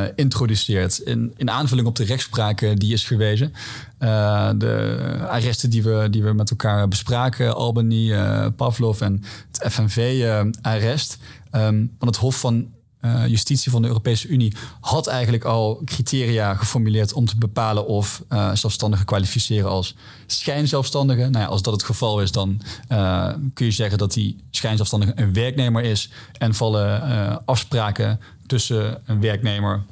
uh, 0.06 0.12
introduceert. 0.16 0.98
In, 0.98 1.34
in 1.38 1.50
aanvulling 1.50 1.88
op 1.88 1.96
de 1.96 2.04
rechtspraak 2.04 2.80
die 2.80 2.94
is 2.94 3.04
gewezen. 3.04 3.54
Uh, 4.00 4.50
de 4.58 4.98
arresten 5.28 5.70
die 5.70 5.84
we, 5.84 6.08
die 6.10 6.24
we 6.24 6.34
met 6.34 6.50
elkaar 6.50 6.88
bespraken, 6.88 7.56
Albany, 7.56 8.14
Pavlov 8.56 9.02
en 9.02 9.24
het 9.52 9.74
FNV-arrest. 9.74 11.18
Um, 11.52 11.96
van 12.00 12.08
het 12.08 12.18
Hof 12.18 12.40
van 12.40 12.68
uh, 13.02 13.28
justitie 13.28 13.72
van 13.72 13.82
de 13.82 13.88
Europese 13.88 14.28
Unie 14.28 14.54
had 14.80 15.08
eigenlijk 15.08 15.44
al 15.44 15.82
criteria 15.86 16.56
geformuleerd 16.56 17.14
om 17.14 17.26
te 17.26 17.38
bepalen 17.38 17.88
of 17.88 18.24
uh, 18.30 18.52
zelfstandigen 18.54 19.06
kwalificeren 19.06 19.70
als 19.70 19.96
schijnzelfstandigen. 20.26 21.32
Nou 21.32 21.44
ja, 21.44 21.50
als 21.50 21.62
dat 21.62 21.74
het 21.74 21.84
geval 21.84 22.22
is, 22.22 22.32
dan 22.32 22.62
uh, 22.92 23.34
kun 23.54 23.66
je 23.66 23.72
zeggen 23.72 23.98
dat 23.98 24.14
die 24.14 24.44
schijnzelfstandige 24.52 25.14
een 25.16 25.34
werknemer 25.34 25.84
is 25.84 26.10
en 26.38 26.54
vallen 26.54 27.46
afspraken 27.46 28.20
tussen 28.46 29.02
een 29.06 29.22
werknemer 29.22 29.84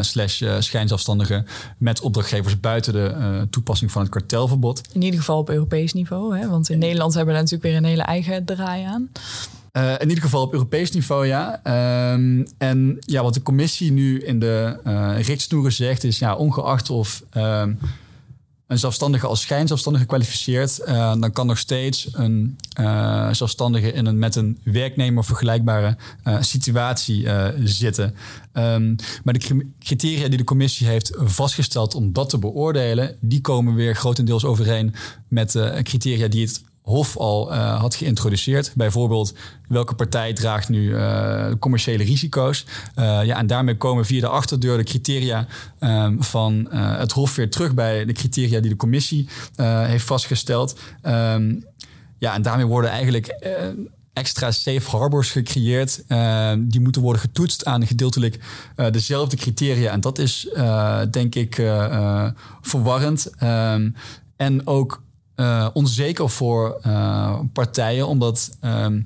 slash 0.00 0.42
schijnzelfstandige 0.58 1.44
met 1.78 2.00
opdrachtgevers 2.00 2.60
buiten 2.60 2.92
de 2.92 3.46
toepassing 3.50 3.92
van 3.92 4.02
het 4.02 4.10
kartelverbod. 4.10 4.82
In 4.92 5.02
ieder 5.02 5.18
geval 5.18 5.38
op 5.38 5.50
Europees 5.50 5.92
niveau, 5.92 6.38
hè? 6.38 6.48
want 6.48 6.68
in 6.70 6.78
Nederland 6.78 7.14
hebben 7.14 7.34
we 7.34 7.40
daar 7.40 7.50
natuurlijk 7.50 7.70
weer 7.70 7.90
een 7.90 7.98
hele 7.98 8.08
eigen 8.08 8.44
draai 8.44 8.84
aan. 8.84 9.10
Uh, 9.76 9.92
in 9.98 10.08
ieder 10.08 10.24
geval 10.24 10.42
op 10.42 10.52
Europees 10.52 10.90
niveau, 10.90 11.26
ja. 11.26 11.60
Um, 12.12 12.46
en 12.58 12.96
ja, 13.00 13.22
wat 13.22 13.34
de 13.34 13.42
commissie 13.42 13.92
nu 13.92 14.20
in 14.20 14.38
de 14.38 14.80
uh, 14.86 15.20
richtsnoeren 15.20 15.72
zegt, 15.72 16.04
is 16.04 16.18
ja, 16.18 16.34
ongeacht 16.34 16.90
of 16.90 17.22
um, 17.36 17.78
een 18.66 18.78
zelfstandige 18.78 19.26
als 19.26 19.40
schijnzelfstandige 19.40 20.06
kwalificeert, 20.06 20.80
uh, 20.86 21.14
dan 21.20 21.32
kan 21.32 21.46
nog 21.46 21.58
steeds 21.58 22.08
een 22.12 22.58
zelfstandige 23.32 23.92
in 23.92 24.06
een 24.06 24.18
met 24.18 24.36
een 24.36 24.58
werknemer 24.62 25.24
vergelijkbare 25.24 25.96
situatie 26.40 27.28
zitten. 27.64 28.14
Um, 28.52 28.96
maar 29.24 29.34
de 29.34 29.66
criteria 29.78 30.28
die 30.28 30.38
de 30.38 30.44
commissie 30.44 30.86
heeft 30.86 31.12
vastgesteld 31.16 31.94
om 31.94 32.12
dat 32.12 32.28
te 32.28 32.38
beoordelen, 32.38 33.16
die 33.20 33.40
komen 33.40 33.74
weer 33.74 33.94
grotendeels 33.96 34.44
overeen 34.44 34.94
met 35.28 35.58
criteria 35.82 36.28
die 36.28 36.46
het 36.46 36.62
Hof 36.86 37.16
al 37.16 37.52
uh, 37.52 37.80
had 37.80 37.94
geïntroduceerd. 37.94 38.72
Bijvoorbeeld, 38.74 39.34
welke 39.68 39.94
partij 39.94 40.32
draagt 40.32 40.68
nu 40.68 40.82
uh, 40.82 41.52
commerciële 41.58 42.04
risico's? 42.04 42.64
Uh, 42.98 43.24
ja, 43.24 43.38
en 43.38 43.46
daarmee 43.46 43.76
komen 43.76 44.04
via 44.04 44.20
de 44.20 44.28
achterdeur 44.28 44.76
de 44.76 44.84
criteria 44.84 45.46
um, 45.80 46.22
van 46.22 46.66
het 46.70 47.12
Hof 47.12 47.34
weer 47.34 47.50
terug 47.50 47.74
bij 47.74 48.04
de 48.04 48.12
criteria 48.12 48.60
die 48.60 48.70
de 48.70 48.76
commissie 48.76 49.28
heeft 49.62 50.04
vastgesteld. 50.04 50.78
Um, 51.02 51.64
ja, 52.18 52.34
en 52.34 52.42
daarmee 52.42 52.66
worden 52.66 52.90
eigenlijk 52.90 53.34
extra 54.12 54.50
safe 54.50 54.90
harbors 54.96 55.30
gecreëerd. 55.30 56.04
die 56.58 56.80
moeten 56.80 57.02
worden 57.02 57.20
getoetst 57.20 57.64
aan 57.64 57.86
gedeeltelijk 57.86 58.38
dezelfde 58.90 59.36
criteria. 59.36 59.92
En 59.92 60.00
dat 60.00 60.18
is, 60.18 60.48
denk 61.10 61.34
ik, 61.34 61.54
verwarrend. 62.60 63.30
En 64.36 64.66
ook 64.66 65.04
uh, 65.36 65.68
onzeker 65.72 66.30
voor 66.30 66.80
uh, 66.86 67.38
partijen, 67.52 68.06
omdat 68.06 68.56
um, 68.64 69.02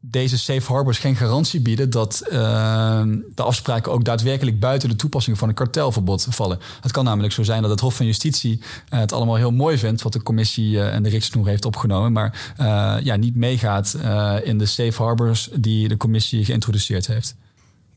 deze 0.00 0.38
safe 0.38 0.72
harbors 0.72 0.98
geen 0.98 1.16
garantie 1.16 1.60
bieden 1.60 1.90
dat 1.90 2.22
uh, 2.32 3.02
de 3.34 3.42
afspraken 3.42 3.92
ook 3.92 4.04
daadwerkelijk 4.04 4.60
buiten 4.60 4.88
de 4.88 4.96
toepassing 4.96 5.38
van 5.38 5.48
een 5.48 5.54
kartelverbod 5.54 6.26
vallen. 6.30 6.58
Het 6.80 6.92
kan 6.92 7.04
namelijk 7.04 7.32
zo 7.32 7.42
zijn 7.42 7.62
dat 7.62 7.70
het 7.70 7.80
Hof 7.80 7.96
van 7.96 8.06
Justitie 8.06 8.60
het 8.88 9.12
allemaal 9.12 9.36
heel 9.36 9.50
mooi 9.50 9.78
vindt 9.78 10.02
wat 10.02 10.12
de 10.12 10.22
commissie 10.22 10.82
en 10.82 11.02
de 11.02 11.08
richtsnoer 11.08 11.46
heeft 11.46 11.64
opgenomen, 11.64 12.12
maar 12.12 12.54
ja, 13.02 13.16
niet 13.16 13.36
meegaat 13.36 13.96
in 14.42 14.58
de 14.58 14.66
safe 14.66 15.02
harbors 15.02 15.48
die 15.54 15.88
de 15.88 15.96
commissie 15.96 16.44
geïntroduceerd 16.44 17.06
heeft. 17.06 17.36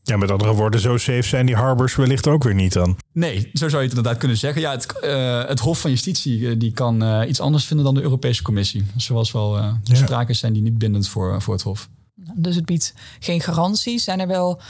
Ja, 0.03 0.17
met 0.17 0.31
andere 0.31 0.53
woorden, 0.53 0.79
zo 0.79 0.97
safe 0.97 1.21
zijn 1.21 1.45
die 1.45 1.55
harbors 1.55 1.95
wellicht 1.95 2.27
ook 2.27 2.43
weer 2.43 2.55
niet 2.55 2.73
dan. 2.73 2.97
Nee, 3.13 3.49
zo 3.53 3.69
zou 3.69 3.83
je 3.83 3.87
het 3.87 3.97
inderdaad 3.97 4.17
kunnen 4.17 4.37
zeggen. 4.37 4.61
Ja, 4.61 4.71
het, 4.71 4.87
uh, 5.03 5.47
het 5.47 5.59
Hof 5.59 5.81
van 5.81 5.89
Justitie 5.89 6.39
uh, 6.39 6.55
die 6.57 6.71
kan 6.71 7.03
uh, 7.03 7.21
iets 7.27 7.39
anders 7.39 7.65
vinden 7.65 7.85
dan 7.85 7.95
de 7.95 8.01
Europese 8.01 8.41
Commissie. 8.41 8.85
Zoals 8.97 9.31
wel 9.31 9.57
ja. 9.57 9.79
sprake 9.83 10.33
zijn 10.33 10.53
die 10.53 10.61
niet 10.61 10.77
bindend 10.77 11.07
voor, 11.07 11.41
voor 11.41 11.53
het 11.53 11.63
Hof. 11.63 11.89
Dus 12.35 12.55
het 12.55 12.65
biedt 12.65 12.93
geen 13.19 13.41
garanties. 13.41 14.03
Zijn 14.03 14.19
er 14.19 14.27
wel 14.27 14.61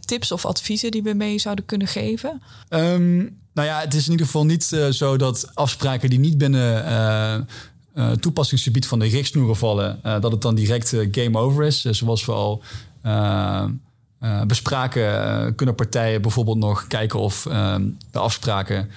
tips 0.00 0.32
of 0.32 0.46
adviezen 0.46 0.90
die 0.90 1.02
we 1.02 1.14
mee 1.14 1.38
zouden 1.38 1.64
kunnen 1.64 1.86
geven? 1.86 2.42
Um, 2.68 3.38
nou 3.52 3.68
ja, 3.68 3.80
het 3.80 3.94
is 3.94 4.04
in 4.04 4.10
ieder 4.10 4.26
geval 4.26 4.44
niet 4.44 4.64
zo 4.90 5.16
dat 5.16 5.50
afspraken 5.54 6.10
die 6.10 6.18
niet 6.18 6.38
binnen 6.38 7.48
toepassingsgebied 8.20 8.86
van 8.86 8.98
de 8.98 9.06
richtsnoeren 9.06 9.56
vallen, 9.56 10.00
dat 10.02 10.32
het 10.32 10.42
dan 10.42 10.54
direct 10.54 10.96
game 11.10 11.38
over 11.38 11.64
is. 11.64 11.80
zoals 11.80 12.24
we 12.24 12.32
al 12.32 12.62
uh, 14.24 14.42
bespraken 14.42 15.02
uh, 15.02 15.46
kunnen 15.56 15.74
partijen 15.74 16.22
bijvoorbeeld 16.22 16.58
nog 16.58 16.86
kijken 16.86 17.18
of 17.18 17.46
uh, 17.46 17.74
de 18.10 18.18
afspraken 18.18 18.90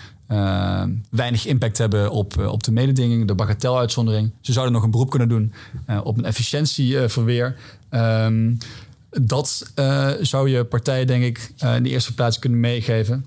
weinig 1.10 1.46
impact 1.46 1.78
hebben 1.78 2.12
op, 2.12 2.38
op 2.48 2.64
de 2.64 2.72
mededinging, 2.72 3.28
de 3.28 3.36
bagateluitzondering. 3.36 4.32
Ze 4.42 4.52
zouden 4.52 4.74
nog 4.74 4.84
een 4.84 4.92
beroep 4.92 5.10
kunnen 5.10 5.30
doen 5.30 5.54
op 6.04 6.18
een 6.18 6.26
efficiëntieverweer. 6.26 7.56
Um, 7.92 8.58
dat 9.10 9.72
zou 10.22 10.50
je 10.50 10.64
partijen, 10.64 11.08
denk 11.08 11.24
ik, 11.24 11.54
in 11.76 11.84
de 11.84 11.90
eerste 11.90 12.14
plaats 12.14 12.40
kunnen 12.40 12.60
meegeven. 12.60 13.26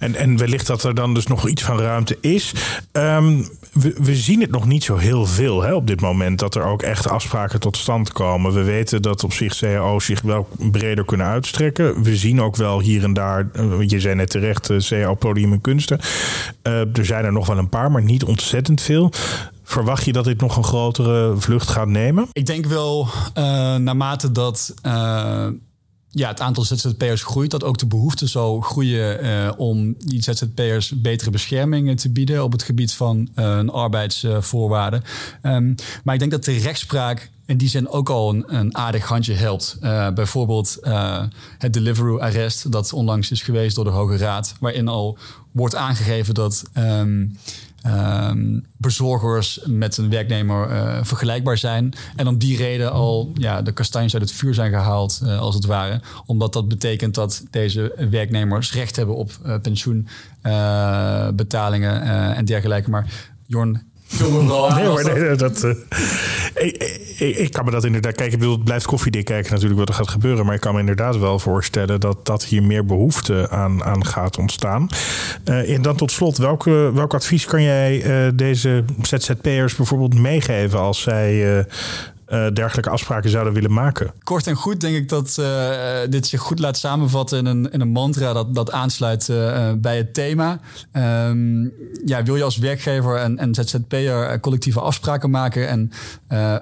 En, 0.00 0.14
en 0.14 0.36
wellicht 0.36 0.66
dat 0.66 0.82
er 0.82 0.94
dan 0.94 1.14
dus 1.14 1.26
nog 1.26 1.48
iets 1.48 1.62
van 1.62 1.80
ruimte 1.80 2.18
is. 2.20 2.52
Um, 2.92 3.48
we, 3.72 4.14
zien 4.14 4.40
het 4.40 4.50
nog 4.50 4.66
niet 4.66 4.84
zo 4.84 4.96
heel 4.96 5.26
veel 5.26 5.62
hè, 5.62 5.74
op 5.74 5.86
dit 5.86 6.00
moment. 6.00 6.38
Dat 6.38 6.54
er 6.54 6.62
ook 6.62 6.82
echt 6.82 7.08
afspraken 7.08 7.60
tot 7.60 7.76
stand 7.76 8.12
komen. 8.12 8.52
We 8.52 8.62
weten 8.62 9.02
dat 9.02 9.24
op 9.24 9.32
zich 9.32 9.58
cao's 9.58 10.04
zich 10.04 10.20
wel 10.20 10.48
breder 10.70 11.04
kunnen 11.04 11.26
uitstrekken. 11.26 12.02
We 12.02 12.16
zien 12.16 12.40
ook 12.40 12.56
wel 12.56 12.80
hier 12.80 13.04
en 13.04 13.12
daar, 13.12 13.48
eh, 13.52 13.88
je 13.88 14.00
zei 14.00 14.14
net 14.14 14.30
terecht, 14.30 14.70
uh, 14.70 14.78
cao 14.78 15.14
podium 15.14 15.52
en 15.52 15.60
kunsten. 15.60 16.00
Uh, 16.62 16.96
er 16.96 17.04
zijn 17.04 17.24
er 17.24 17.32
nog 17.32 17.46
wel 17.46 17.58
een 17.58 17.68
paar, 17.68 17.90
maar 17.90 18.02
niet 18.02 18.24
ontzettend 18.24 18.80
veel. 18.80 19.12
Verwacht 19.64 20.04
je 20.04 20.12
dat 20.12 20.24
dit 20.24 20.40
nog 20.40 20.56
een 20.56 20.64
grotere 20.64 21.34
vlucht 21.36 21.68
gaat 21.68 21.88
nemen? 21.88 22.28
Ik 22.32 22.46
denk 22.46 22.66
wel, 22.66 23.08
uh, 23.38 23.44
naarmate 23.76 24.32
dat 24.32 24.74
ja, 26.12 26.28
het 26.28 26.40
aantal 26.40 26.64
ZZP'ers 26.64 27.22
groeit, 27.22 27.50
dat 27.50 27.64
ook 27.64 27.78
de 27.78 27.86
behoefte 27.86 28.26
zal 28.26 28.60
groeien 28.60 29.24
uh, 29.24 29.52
om 29.56 29.94
die 29.98 30.22
ZZP'ers 30.22 31.00
betere 31.00 31.30
bescherming 31.30 32.00
te 32.00 32.10
bieden 32.10 32.44
op 32.44 32.52
het 32.52 32.62
gebied 32.62 32.92
van 32.92 33.28
uh, 33.36 33.68
arbeidsvoorwaarden. 33.68 35.02
Um, 35.42 35.74
maar 36.04 36.14
ik 36.14 36.20
denk 36.20 36.32
dat 36.32 36.44
de 36.44 36.58
rechtspraak 36.58 37.30
in 37.46 37.56
die 37.56 37.68
zin 37.68 37.88
ook 37.88 38.08
al 38.08 38.30
een, 38.30 38.44
een 38.46 38.76
aardig 38.76 39.08
handje 39.08 39.34
helpt. 39.34 39.78
Uh, 39.82 40.10
bijvoorbeeld 40.10 40.78
het 41.58 41.72
Deliveroo-arrest, 41.72 42.72
dat 42.72 42.92
onlangs 42.92 43.30
is 43.30 43.42
geweest 43.42 43.74
door 43.74 43.84
de 43.84 43.90
Hoge 43.90 44.16
Raad, 44.16 44.54
waarin 44.60 44.88
al 44.88 45.18
wordt 45.50 45.74
aangegeven 45.74 46.34
dat. 46.34 46.62
Um, 46.78 47.36
um, 47.86 48.66
bezorgers 48.76 49.60
met 49.66 49.96
een 49.96 50.10
werknemer 50.10 50.70
uh, 50.70 50.98
vergelijkbaar 51.02 51.58
zijn. 51.58 51.92
En 52.16 52.26
om 52.26 52.38
die 52.38 52.56
reden 52.56 52.92
al 52.92 53.32
ja, 53.34 53.62
de 53.62 53.72
kastanjes 53.72 54.12
uit 54.12 54.22
het 54.22 54.32
vuur 54.32 54.54
zijn 54.54 54.72
gehaald, 54.72 55.20
uh, 55.22 55.40
als 55.40 55.54
het 55.54 55.64
ware. 55.64 56.00
Omdat 56.26 56.52
dat 56.52 56.68
betekent 56.68 57.14
dat 57.14 57.44
deze 57.50 58.06
werknemers 58.10 58.72
recht 58.72 58.96
hebben 58.96 59.16
op 59.16 59.30
uh, 59.46 59.54
pensioenbetalingen 59.62 62.02
en 62.34 62.44
dergelijke. 62.44 62.90
Maar 62.90 63.06
Jorn, 63.46 63.82
nee 64.18 64.86
hoor, 64.86 65.04
nee, 65.04 65.36
dat, 65.36 65.64
uh, 65.64 65.74
ik, 67.18 67.48
kan 67.52 67.64
me 67.64 67.70
dat 67.70 67.84
inderdaad... 67.84 68.14
Kijk, 68.14 68.32
ik 68.32 68.40
het 68.40 68.64
blijft 68.64 68.86
koffiedik 68.86 69.24
kijken 69.24 69.52
natuurlijk 69.52 69.78
wat 69.78 69.88
er 69.88 69.94
gaat 69.94 70.08
gebeuren. 70.08 70.46
Maar 70.46 70.54
ik 70.54 70.60
kan 70.60 70.74
me 70.74 70.80
inderdaad 70.80 71.18
wel 71.18 71.38
voorstellen 71.38 72.00
dat, 72.00 72.26
dat 72.26 72.44
hier 72.44 72.62
meer 72.62 72.84
behoefte 72.84 73.50
aan, 73.50 73.84
aan 73.84 74.06
gaat 74.06 74.38
ontstaan. 74.38 74.88
Uh, 75.44 75.74
en 75.74 75.82
dan 75.82 75.96
tot 75.96 76.10
slot, 76.10 76.36
welke, 76.36 76.90
welk 76.94 77.14
advies 77.14 77.44
kan 77.44 77.62
jij 77.62 78.04
uh, 78.04 78.30
deze 78.34 78.84
ZZP'ers 79.02 79.76
bijvoorbeeld 79.76 80.14
meegeven... 80.14 80.78
als 80.78 81.00
zij 81.00 81.66
uh, 82.30 82.48
dergelijke 82.52 82.90
afspraken 82.90 83.30
zouden 83.30 83.52
willen 83.52 83.72
maken. 83.72 84.12
Kort 84.22 84.46
en 84.46 84.54
goed 84.54 84.80
denk 84.80 84.96
ik 84.96 85.08
dat 85.08 85.36
uh, 85.40 85.70
dit 86.08 86.26
zich 86.26 86.40
goed 86.40 86.58
laat 86.58 86.76
samenvatten 86.76 87.38
in 87.38 87.46
een, 87.46 87.70
in 87.70 87.80
een 87.80 87.88
mantra 87.88 88.32
dat, 88.32 88.54
dat 88.54 88.72
aansluit 88.72 89.32
bij 89.76 89.96
het 89.96 90.14
thema. 90.14 90.60
Um, 91.28 91.72
ja, 92.04 92.22
wil 92.22 92.36
je 92.36 92.42
als 92.42 92.56
werkgever 92.56 93.16
en, 93.16 93.38
en 93.38 93.54
ZZP'er 93.54 94.40
collectieve 94.40 94.80
afspraken 94.80 95.30
maken 95.30 95.68
en 95.68 95.90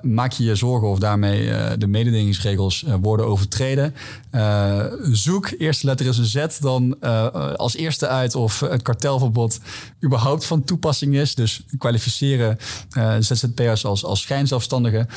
maak 0.03 0.33
je 0.33 0.45
je 0.45 0.55
zorgen 0.55 0.89
of 0.89 0.99
daarmee 0.99 1.77
de 1.77 1.87
mededingingsregels 1.87 2.85
worden 3.01 3.27
overtreden? 3.27 3.95
zoek, 5.13 5.51
eerste 5.59 5.87
letter 5.87 6.07
is 6.07 6.19
een 6.19 6.25
Z, 6.25 6.59
dan 6.61 7.01
als 7.57 7.77
eerste 7.77 8.09
uit 8.09 8.35
of 8.35 8.61
het 8.61 8.83
kartelverbod 8.83 9.61
überhaupt 10.05 10.45
van 10.45 10.65
toepassing 10.65 11.15
is. 11.15 11.35
Dus 11.35 11.63
kwalificeren 11.79 12.59
ZZP'ers 13.19 13.85
als, 13.85 14.05
als 14.05 14.21
schijnzelfstandigen. 14.21 15.09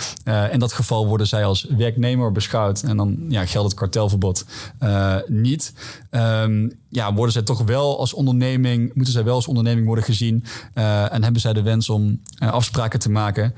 Uh, 0.42 0.54
in 0.54 0.60
dat 0.60 0.74
geval 0.74 1.08
worden 1.08 1.28
zij 1.28 1.46
als 1.46 1.66
werknemer 1.78 2.32
beschouwd 2.32 2.82
en 2.82 2.98
dan 2.98 3.18
ja, 3.30 3.46
geldt 3.46 3.70
het 3.70 3.80
kartelverbod 3.80 4.46
uh, 4.84 5.16
niet. 5.28 5.74
Um, 6.12 6.72
ja, 6.90 7.14
worden 7.14 7.34
zij 7.34 7.42
toch 7.42 7.64
wel 7.64 8.00
als 8.00 8.14
onderneming, 8.14 8.92
moeten 8.94 9.14
zij 9.14 9.24
wel 9.24 9.36
als 9.36 9.48
onderneming 9.48 9.86
worden 9.86 10.04
gezien 10.04 10.44
uh, 10.76 11.14
en 11.14 11.24
hebben 11.24 11.42
zij 11.42 11.54
de 11.54 11.62
wens 11.62 11.90
om 11.90 12.22
afspraken 12.40 13.00
te 13.00 13.10
maken. 13.10 13.54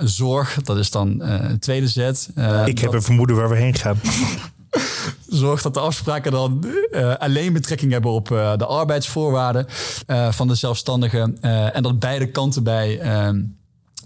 zorg, 0.00 0.62
dat 0.62 0.76
is 0.76 0.90
dan 0.90 1.22
het 1.22 1.60
tweede 1.60 1.88
zet. 1.88 2.30
Ik 2.64 2.78
heb 2.78 2.92
een 2.92 3.02
vermoeden 3.02 3.36
waar 3.36 3.48
we 3.48 3.56
heen 3.56 3.74
gaan. 3.74 4.00
Zorg 5.28 5.62
dat 5.62 5.74
de 5.74 5.80
afspraken 5.80 6.32
dan 6.32 6.64
uh, 6.90 7.14
alleen 7.14 7.52
betrekking 7.52 7.92
hebben 7.92 8.10
op 8.10 8.30
uh, 8.30 8.56
de 8.56 8.66
arbeidsvoorwaarden 8.66 9.66
uh, 10.06 10.32
van 10.32 10.48
de 10.48 10.54
zelfstandigen. 10.54 11.40
en 11.72 11.82
dat 11.82 11.98
beide 11.98 12.30
kanten 12.30 12.62
bij 12.62 12.98
ehm, 12.98 13.40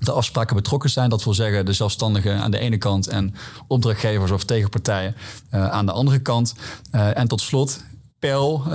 de 0.04 0.12
afspraken 0.12 0.56
betrokken 0.56 0.90
zijn. 0.90 1.10
Dat 1.10 1.24
wil 1.24 1.34
zeggen 1.34 1.64
de 1.64 1.72
zelfstandigen 1.72 2.40
aan 2.40 2.50
de 2.50 2.58
ene 2.58 2.78
kant 2.78 3.08
en 3.08 3.34
opdrachtgevers 3.66 4.30
of 4.30 4.44
tegenpartijen 4.44 5.14
uh, 5.54 5.70
aan 5.70 5.86
de 5.86 5.92
andere 5.92 6.18
kant. 6.18 6.54
Uh, 6.92 7.18
en 7.18 7.28
tot 7.28 7.40
slot, 7.40 7.84
PEL, 8.18 8.62
uh, 8.66 8.72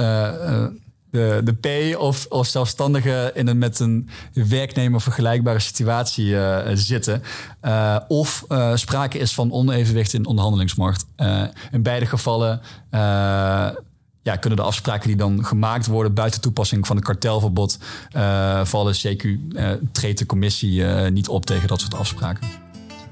de, 1.11 1.41
de 1.43 1.53
P 1.53 1.97
of, 1.97 2.25
of 2.29 2.47
zelfstandigen 2.47 3.35
in 3.35 3.47
een 3.47 3.57
met 3.57 3.79
een 3.79 4.09
werknemer 4.33 5.01
vergelijkbare 5.01 5.59
situatie 5.59 6.35
zitten. 6.73 7.23
of 8.07 8.45
sprake 8.73 9.17
is 9.17 9.33
van 9.33 9.51
onevenwicht 9.51 10.13
in 10.13 10.25
onderhandelingsmacht. 10.25 11.05
in 11.71 11.83
beide 11.83 12.05
gevallen 12.05 12.61
ja, 14.27 14.35
kunnen 14.35 14.59
de 14.59 14.65
afspraken 14.65 15.07
die 15.07 15.17
dan 15.17 15.45
gemaakt 15.45 15.85
worden 15.85 16.13
buiten 16.13 16.41
toepassing 16.41 16.87
van 16.87 16.95
het 16.95 17.05
kartelverbod 17.05 17.77
uh, 18.15 18.65
vallen. 18.65 18.93
CQ 18.93 19.53
eh, 19.55 19.71
treedt 19.91 20.19
de 20.19 20.25
commissie 20.25 20.71
uh, 20.71 21.07
niet 21.07 21.27
op 21.27 21.45
tegen 21.45 21.67
dat 21.67 21.81
soort 21.81 21.93
afspraken. 21.93 22.66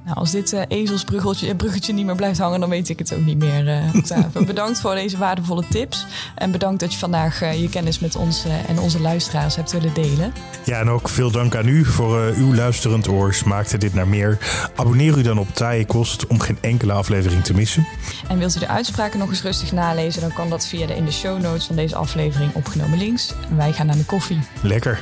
Nou, 0.05 0.17
als 0.17 0.31
dit 0.31 0.53
uh, 0.53 0.61
ezelsbruggetje 0.67 1.55
bruggetje 1.55 1.93
niet 1.93 2.05
meer 2.05 2.15
blijft 2.15 2.39
hangen, 2.39 2.59
dan 2.59 2.69
weet 2.69 2.89
ik 2.89 2.99
het 2.99 3.13
ook 3.13 3.25
niet 3.25 3.37
meer. 3.37 3.67
Uh, 3.67 4.45
bedankt 4.45 4.79
voor 4.79 4.95
deze 4.95 5.17
waardevolle 5.17 5.63
tips. 5.69 6.05
En 6.35 6.51
bedankt 6.51 6.79
dat 6.79 6.93
je 6.93 6.99
vandaag 6.99 7.41
uh, 7.41 7.61
je 7.61 7.69
kennis 7.69 7.99
met 7.99 8.15
ons 8.15 8.45
en 8.67 8.79
onze 8.79 9.01
luisteraars 9.01 9.55
hebt 9.55 9.71
willen 9.71 9.93
delen. 9.93 10.33
Ja, 10.65 10.79
en 10.79 10.89
ook 10.89 11.09
veel 11.09 11.31
dank 11.31 11.55
aan 11.55 11.67
u 11.67 11.85
voor 11.85 12.33
uw 12.35 12.53
luisterend 12.55 13.07
oor. 13.07 13.33
Smaakte 13.33 13.77
dit 13.77 13.93
naar 13.93 14.07
meer? 14.07 14.37
Abonneer 14.75 15.17
u 15.17 15.21
dan 15.21 15.37
op 15.37 15.47
Taaie 15.53 15.85
Kost 15.85 16.27
om 16.27 16.39
geen 16.39 16.57
enkele 16.61 16.93
aflevering 16.93 17.43
te 17.43 17.53
missen. 17.53 17.87
En 18.27 18.37
wilt 18.37 18.55
u 18.55 18.59
de 18.59 18.67
uitspraken 18.67 19.19
nog 19.19 19.29
eens 19.29 19.41
rustig 19.41 19.71
nalezen, 19.71 20.21
dan 20.21 20.33
kan 20.33 20.49
dat 20.49 20.67
via 20.67 20.87
de 20.87 20.95
in 20.95 21.05
de 21.05 21.11
show 21.11 21.41
notes 21.41 21.65
van 21.65 21.75
deze 21.75 21.95
aflevering 21.95 22.53
opgenomen 22.53 22.97
links. 22.97 23.33
En 23.49 23.57
wij 23.57 23.73
gaan 23.73 23.85
naar 23.85 23.97
de 23.97 24.05
koffie. 24.05 24.39
Lekker. 24.61 24.99